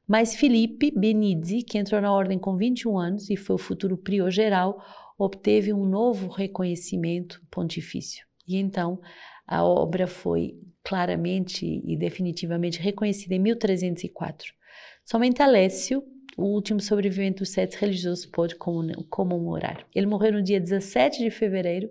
Mas 0.08 0.34
Felipe 0.34 0.94
Benizzi, 0.96 1.62
que 1.62 1.78
entrou 1.78 2.00
na 2.00 2.14
ordem 2.14 2.40
com 2.40 2.56
21 2.56 2.98
anos 2.98 3.30
e 3.30 3.36
foi 3.36 3.56
o 3.58 3.60
futuro 3.60 3.98
prior 3.98 4.32
geral, 4.32 4.82
obteve 5.18 5.74
um 5.74 5.86
novo 5.86 6.30
reconhecimento 6.30 7.42
pontifício. 7.52 8.26
E 8.48 8.56
então 8.56 9.02
A 9.48 9.64
obra 9.64 10.06
foi 10.06 10.60
claramente 10.84 11.66
e 11.86 11.96
definitivamente 11.96 12.80
reconhecida 12.80 13.36
em 13.36 13.40
1304. 13.40 14.54
Somente 15.06 15.42
Alessio, 15.42 16.04
o 16.38 16.44
último 16.44 16.80
sobrevivente 16.80 17.40
dos 17.40 17.50
sete 17.50 17.78
religiosos, 17.78 18.26
pôde 18.26 18.56
comemorar. 18.56 19.86
Ele 19.96 20.06
morreu 20.06 20.34
no 20.34 20.44
dia 20.44 20.60
17 20.60 21.24
de 21.24 21.32
fevereiro, 21.32 21.90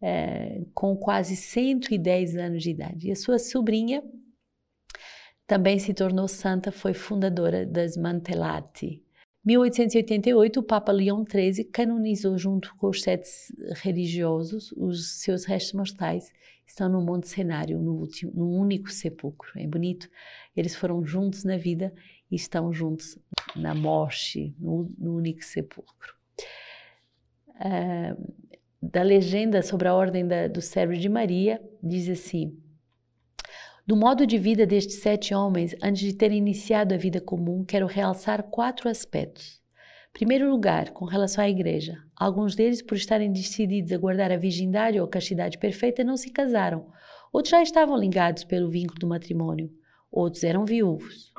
é, 0.00 0.60
com 0.74 0.96
quase 0.96 1.34
110 1.34 2.36
anos 2.36 2.62
de 2.62 2.70
idade. 2.70 3.08
E 3.08 3.12
a 3.12 3.16
sua 3.16 3.38
sobrinha 3.38 4.02
também 5.46 5.78
se 5.78 5.92
tornou 5.92 6.28
santa, 6.28 6.70
foi 6.70 6.94
fundadora 6.94 7.66
das 7.66 7.96
Mantellati. 7.96 9.02
1888, 9.44 10.60
o 10.60 10.62
Papa 10.62 10.92
Leão 10.92 11.24
XIII 11.28 11.64
canonizou 11.64 12.38
junto 12.38 12.74
com 12.76 12.88
os 12.88 13.02
sete 13.02 13.28
religiosos 13.82 14.72
os 14.72 15.20
seus 15.20 15.44
restos 15.44 15.72
mortais 15.72 16.30
estão 16.72 16.88
no 16.88 17.02
Monte 17.02 17.28
Cenário, 17.28 17.78
no, 17.78 17.92
último, 17.92 18.32
no 18.34 18.50
único 18.50 18.90
sepulcro. 18.90 19.50
É 19.56 19.66
bonito. 19.66 20.08
Eles 20.56 20.74
foram 20.74 21.04
juntos 21.04 21.44
na 21.44 21.56
vida 21.56 21.92
e 22.30 22.34
estão 22.34 22.72
juntos 22.72 23.18
na 23.54 23.74
morte, 23.74 24.54
no, 24.58 24.90
no 24.98 25.14
único 25.16 25.44
sepulcro. 25.44 26.14
Uh, 27.56 28.34
da 28.80 29.02
legenda 29.02 29.62
sobre 29.62 29.86
a 29.86 29.94
ordem 29.94 30.26
da, 30.26 30.48
do 30.48 30.60
Servo 30.60 30.94
de 30.94 31.08
Maria, 31.08 31.62
diz 31.82 32.08
assim: 32.08 32.58
do 33.86 33.94
modo 33.94 34.26
de 34.26 34.38
vida 34.38 34.66
destes 34.66 35.00
sete 35.00 35.34
homens, 35.34 35.76
antes 35.82 36.02
de 36.02 36.14
terem 36.14 36.38
iniciado 36.38 36.94
a 36.94 36.96
vida 36.96 37.20
comum, 37.20 37.64
quero 37.64 37.86
realçar 37.86 38.44
quatro 38.44 38.88
aspectos. 38.88 39.61
Primeiro 40.12 40.50
lugar, 40.50 40.90
com 40.90 41.06
relação 41.06 41.42
à 41.42 41.48
igreja. 41.48 41.98
Alguns 42.14 42.54
deles, 42.54 42.82
por 42.82 42.96
estarem 42.96 43.32
decididos 43.32 43.92
a 43.92 43.98
guardar 43.98 44.30
a 44.30 44.36
virgindade 44.36 44.98
ou 45.00 45.06
a 45.06 45.08
castidade 45.08 45.56
perfeita, 45.56 46.04
não 46.04 46.18
se 46.18 46.30
casaram. 46.30 46.86
Outros 47.32 47.50
já 47.50 47.62
estavam 47.62 47.96
ligados 47.96 48.44
pelo 48.44 48.68
vínculo 48.68 49.00
do 49.00 49.06
matrimônio. 49.06 49.72
Outros 50.10 50.44
eram 50.44 50.66
viúvos. 50.66 51.32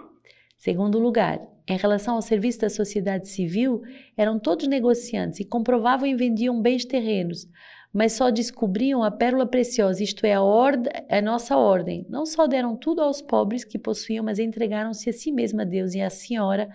Segundo 0.57 0.97
lugar, 0.97 1.39
em 1.67 1.77
relação 1.77 2.15
ao 2.15 2.21
serviço 2.21 2.61
da 2.61 2.69
sociedade 2.69 3.27
civil, 3.29 3.83
eram 4.17 4.39
todos 4.39 4.67
negociantes 4.67 5.39
e 5.39 5.45
comprovavam 5.45 6.07
e 6.07 6.15
vendiam 6.15 6.59
bens 6.59 6.83
terrenos, 6.83 7.47
mas 7.93 8.13
só 8.13 8.31
descobriam 8.31 9.03
a 9.03 9.11
pérola 9.11 9.45
preciosa, 9.45 10.03
isto 10.03 10.25
é, 10.25 10.33
a, 10.33 10.39
a 10.39 11.21
nossa 11.21 11.55
ordem. 11.55 12.07
Não 12.09 12.25
só 12.25 12.47
deram 12.47 12.75
tudo 12.75 13.01
aos 13.01 13.21
pobres 13.21 13.63
que 13.63 13.77
possuíam, 13.77 14.25
mas 14.25 14.39
entregaram-se 14.39 15.09
a 15.11 15.13
si 15.13 15.31
mesma 15.31 15.61
a 15.61 15.65
Deus 15.65 15.93
e 15.93 16.01
à 16.01 16.09
Senhora 16.09 16.69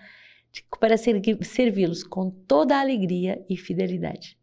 para 0.79 0.97
servi-los 0.97 2.03
com 2.03 2.31
toda 2.31 2.77
a 2.77 2.81
alegria 2.81 3.44
e 3.49 3.57
fidelidade. 3.57 4.37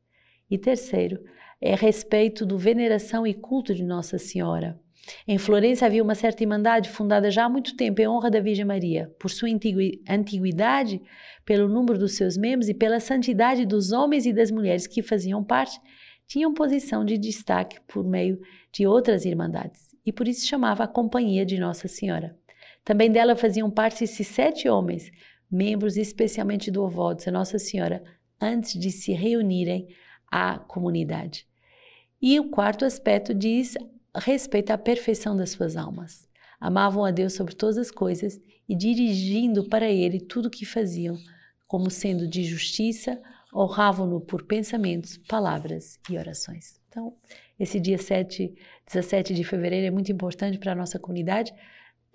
E 0.49 0.58
terceiro, 0.58 1.19
é 1.62 1.73
respeito 1.75 2.45
do 2.45 2.58
veneração 2.58 3.25
e 3.25 3.34
culto 3.34 3.73
de 3.73 3.84
Nossa 3.84 4.17
Senhora. 4.17 4.80
Em 5.28 5.38
Florença 5.38 5.86
havia 5.86 6.04
uma 6.04 6.15
certa 6.15 6.43
irmandade 6.43 6.89
fundada 6.89 7.30
já 7.30 7.45
há 7.45 7.49
muito 7.49 7.75
tempo 7.75 8.01
em 8.01 8.08
honra 8.08 8.30
da 8.30 8.39
Virgem 8.39 8.65
Maria, 8.65 9.13
por 9.19 9.30
sua 9.30 9.49
antiguidade, 10.10 11.01
pelo 11.45 11.69
número 11.69 11.97
dos 11.97 12.15
seus 12.15 12.36
membros 12.36 12.69
e 12.69 12.73
pela 12.73 12.99
santidade 12.99 13.65
dos 13.65 13.91
homens 13.91 14.25
e 14.25 14.34
das 14.34 14.49
mulheres 14.49 14.88
que 14.88 15.01
faziam 15.01 15.43
parte 15.43 15.80
tinham 16.28 16.54
posição 16.54 17.06
de 17.06 17.17
destaque 17.19 17.80
por 17.88 18.04
meio 18.04 18.39
de 18.71 18.88
outras 18.88 19.25
irmandades 19.25 19.95
e 20.06 20.12
por 20.12 20.28
isso 20.28 20.47
chamava 20.47 20.84
a 20.84 20.88
Companhia 20.88 21.45
de 21.45 21.58
Nossa 21.58 21.88
Senhora. 21.88 22.38
Também 22.84 23.12
dela 23.12 23.36
faziam 23.36 23.69
parte 23.71 24.04
esses 24.04 24.28
sete 24.28 24.69
homens, 24.69 25.12
membros 25.49 25.97
especialmente 25.97 26.71
do 26.71 26.84
Ovodes, 26.84 27.27
a 27.27 27.31
Nossa 27.31 27.60
Senhora, 27.60 28.03
antes 28.39 28.79
de 28.79 28.91
se 28.91 29.13
reunirem 29.13 29.88
à 30.29 30.60
comunidade. 30.60 31.47
E 32.21 32.39
o 32.39 32.49
quarto 32.49 32.86
aspecto 32.86 33.34
diz 33.34 33.75
respeito 34.15 34.71
à 34.71 34.77
perfeição 34.77 35.36
das 35.36 35.51
suas 35.51 35.75
almas. 35.75 36.27
Amavam 36.60 37.05
a 37.05 37.12
Deus 37.12 37.34
sobre 37.34 37.53
todas 37.53 37.77
as 37.77 37.91
coisas 37.91 38.39
e 38.67 38.75
dirigindo 38.75 39.67
para 39.69 39.89
Ele 39.89 40.19
tudo 40.19 40.47
o 40.47 40.51
que 40.51 40.65
faziam, 40.65 41.17
como 41.67 41.89
sendo 41.89 42.27
de 42.27 42.43
justiça, 42.43 43.21
honravam-no 43.53 44.19
por 44.19 44.43
pensamentos, 44.43 45.17
palavras 45.17 45.99
e 46.10 46.17
orações. 46.17 46.79
Então, 46.89 47.13
esse 47.60 47.79
dia 47.79 47.97
7, 47.97 48.53
17 48.86 49.34
de 49.34 49.43
fevereiro 49.43 49.88
é 49.88 49.91
muito 49.91 50.12
importante 50.12 50.58
para 50.58 50.71
a 50.71 50.75
nossa 50.75 50.99
comunidade 50.99 51.53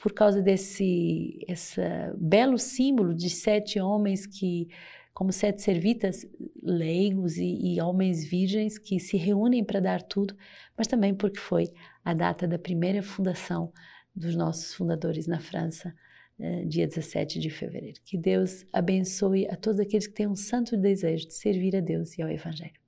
por 0.00 0.14
causa 0.14 0.40
desse 0.40 1.38
esse 1.46 1.80
belo 2.16 2.58
símbolo 2.58 3.14
de 3.14 3.28
sete 3.28 3.78
homens 3.78 4.26
que, 4.26 4.68
como 5.12 5.30
sete 5.30 5.60
servitas 5.60 6.26
leigos 6.62 7.36
e, 7.36 7.74
e 7.74 7.80
homens 7.82 8.24
virgens 8.24 8.78
que 8.78 8.98
se 8.98 9.18
reúnem 9.18 9.62
para 9.62 9.78
dar 9.78 10.02
tudo, 10.02 10.34
mas 10.76 10.86
também 10.86 11.14
porque 11.14 11.38
foi 11.38 11.70
a 12.02 12.14
data 12.14 12.48
da 12.48 12.58
primeira 12.58 13.02
fundação 13.02 13.70
dos 14.16 14.34
nossos 14.34 14.74
fundadores 14.74 15.26
na 15.26 15.38
França, 15.38 15.94
eh, 16.38 16.64
dia 16.64 16.86
17 16.86 17.38
de 17.38 17.50
fevereiro. 17.50 18.00
Que 18.02 18.16
Deus 18.16 18.64
abençoe 18.72 19.46
a 19.48 19.56
todos 19.56 19.78
aqueles 19.80 20.06
que 20.06 20.14
têm 20.14 20.26
um 20.26 20.34
santo 20.34 20.78
desejo 20.78 21.28
de 21.28 21.34
servir 21.34 21.76
a 21.76 21.80
Deus 21.80 22.16
e 22.16 22.22
ao 22.22 22.30
Evangelho. 22.30 22.79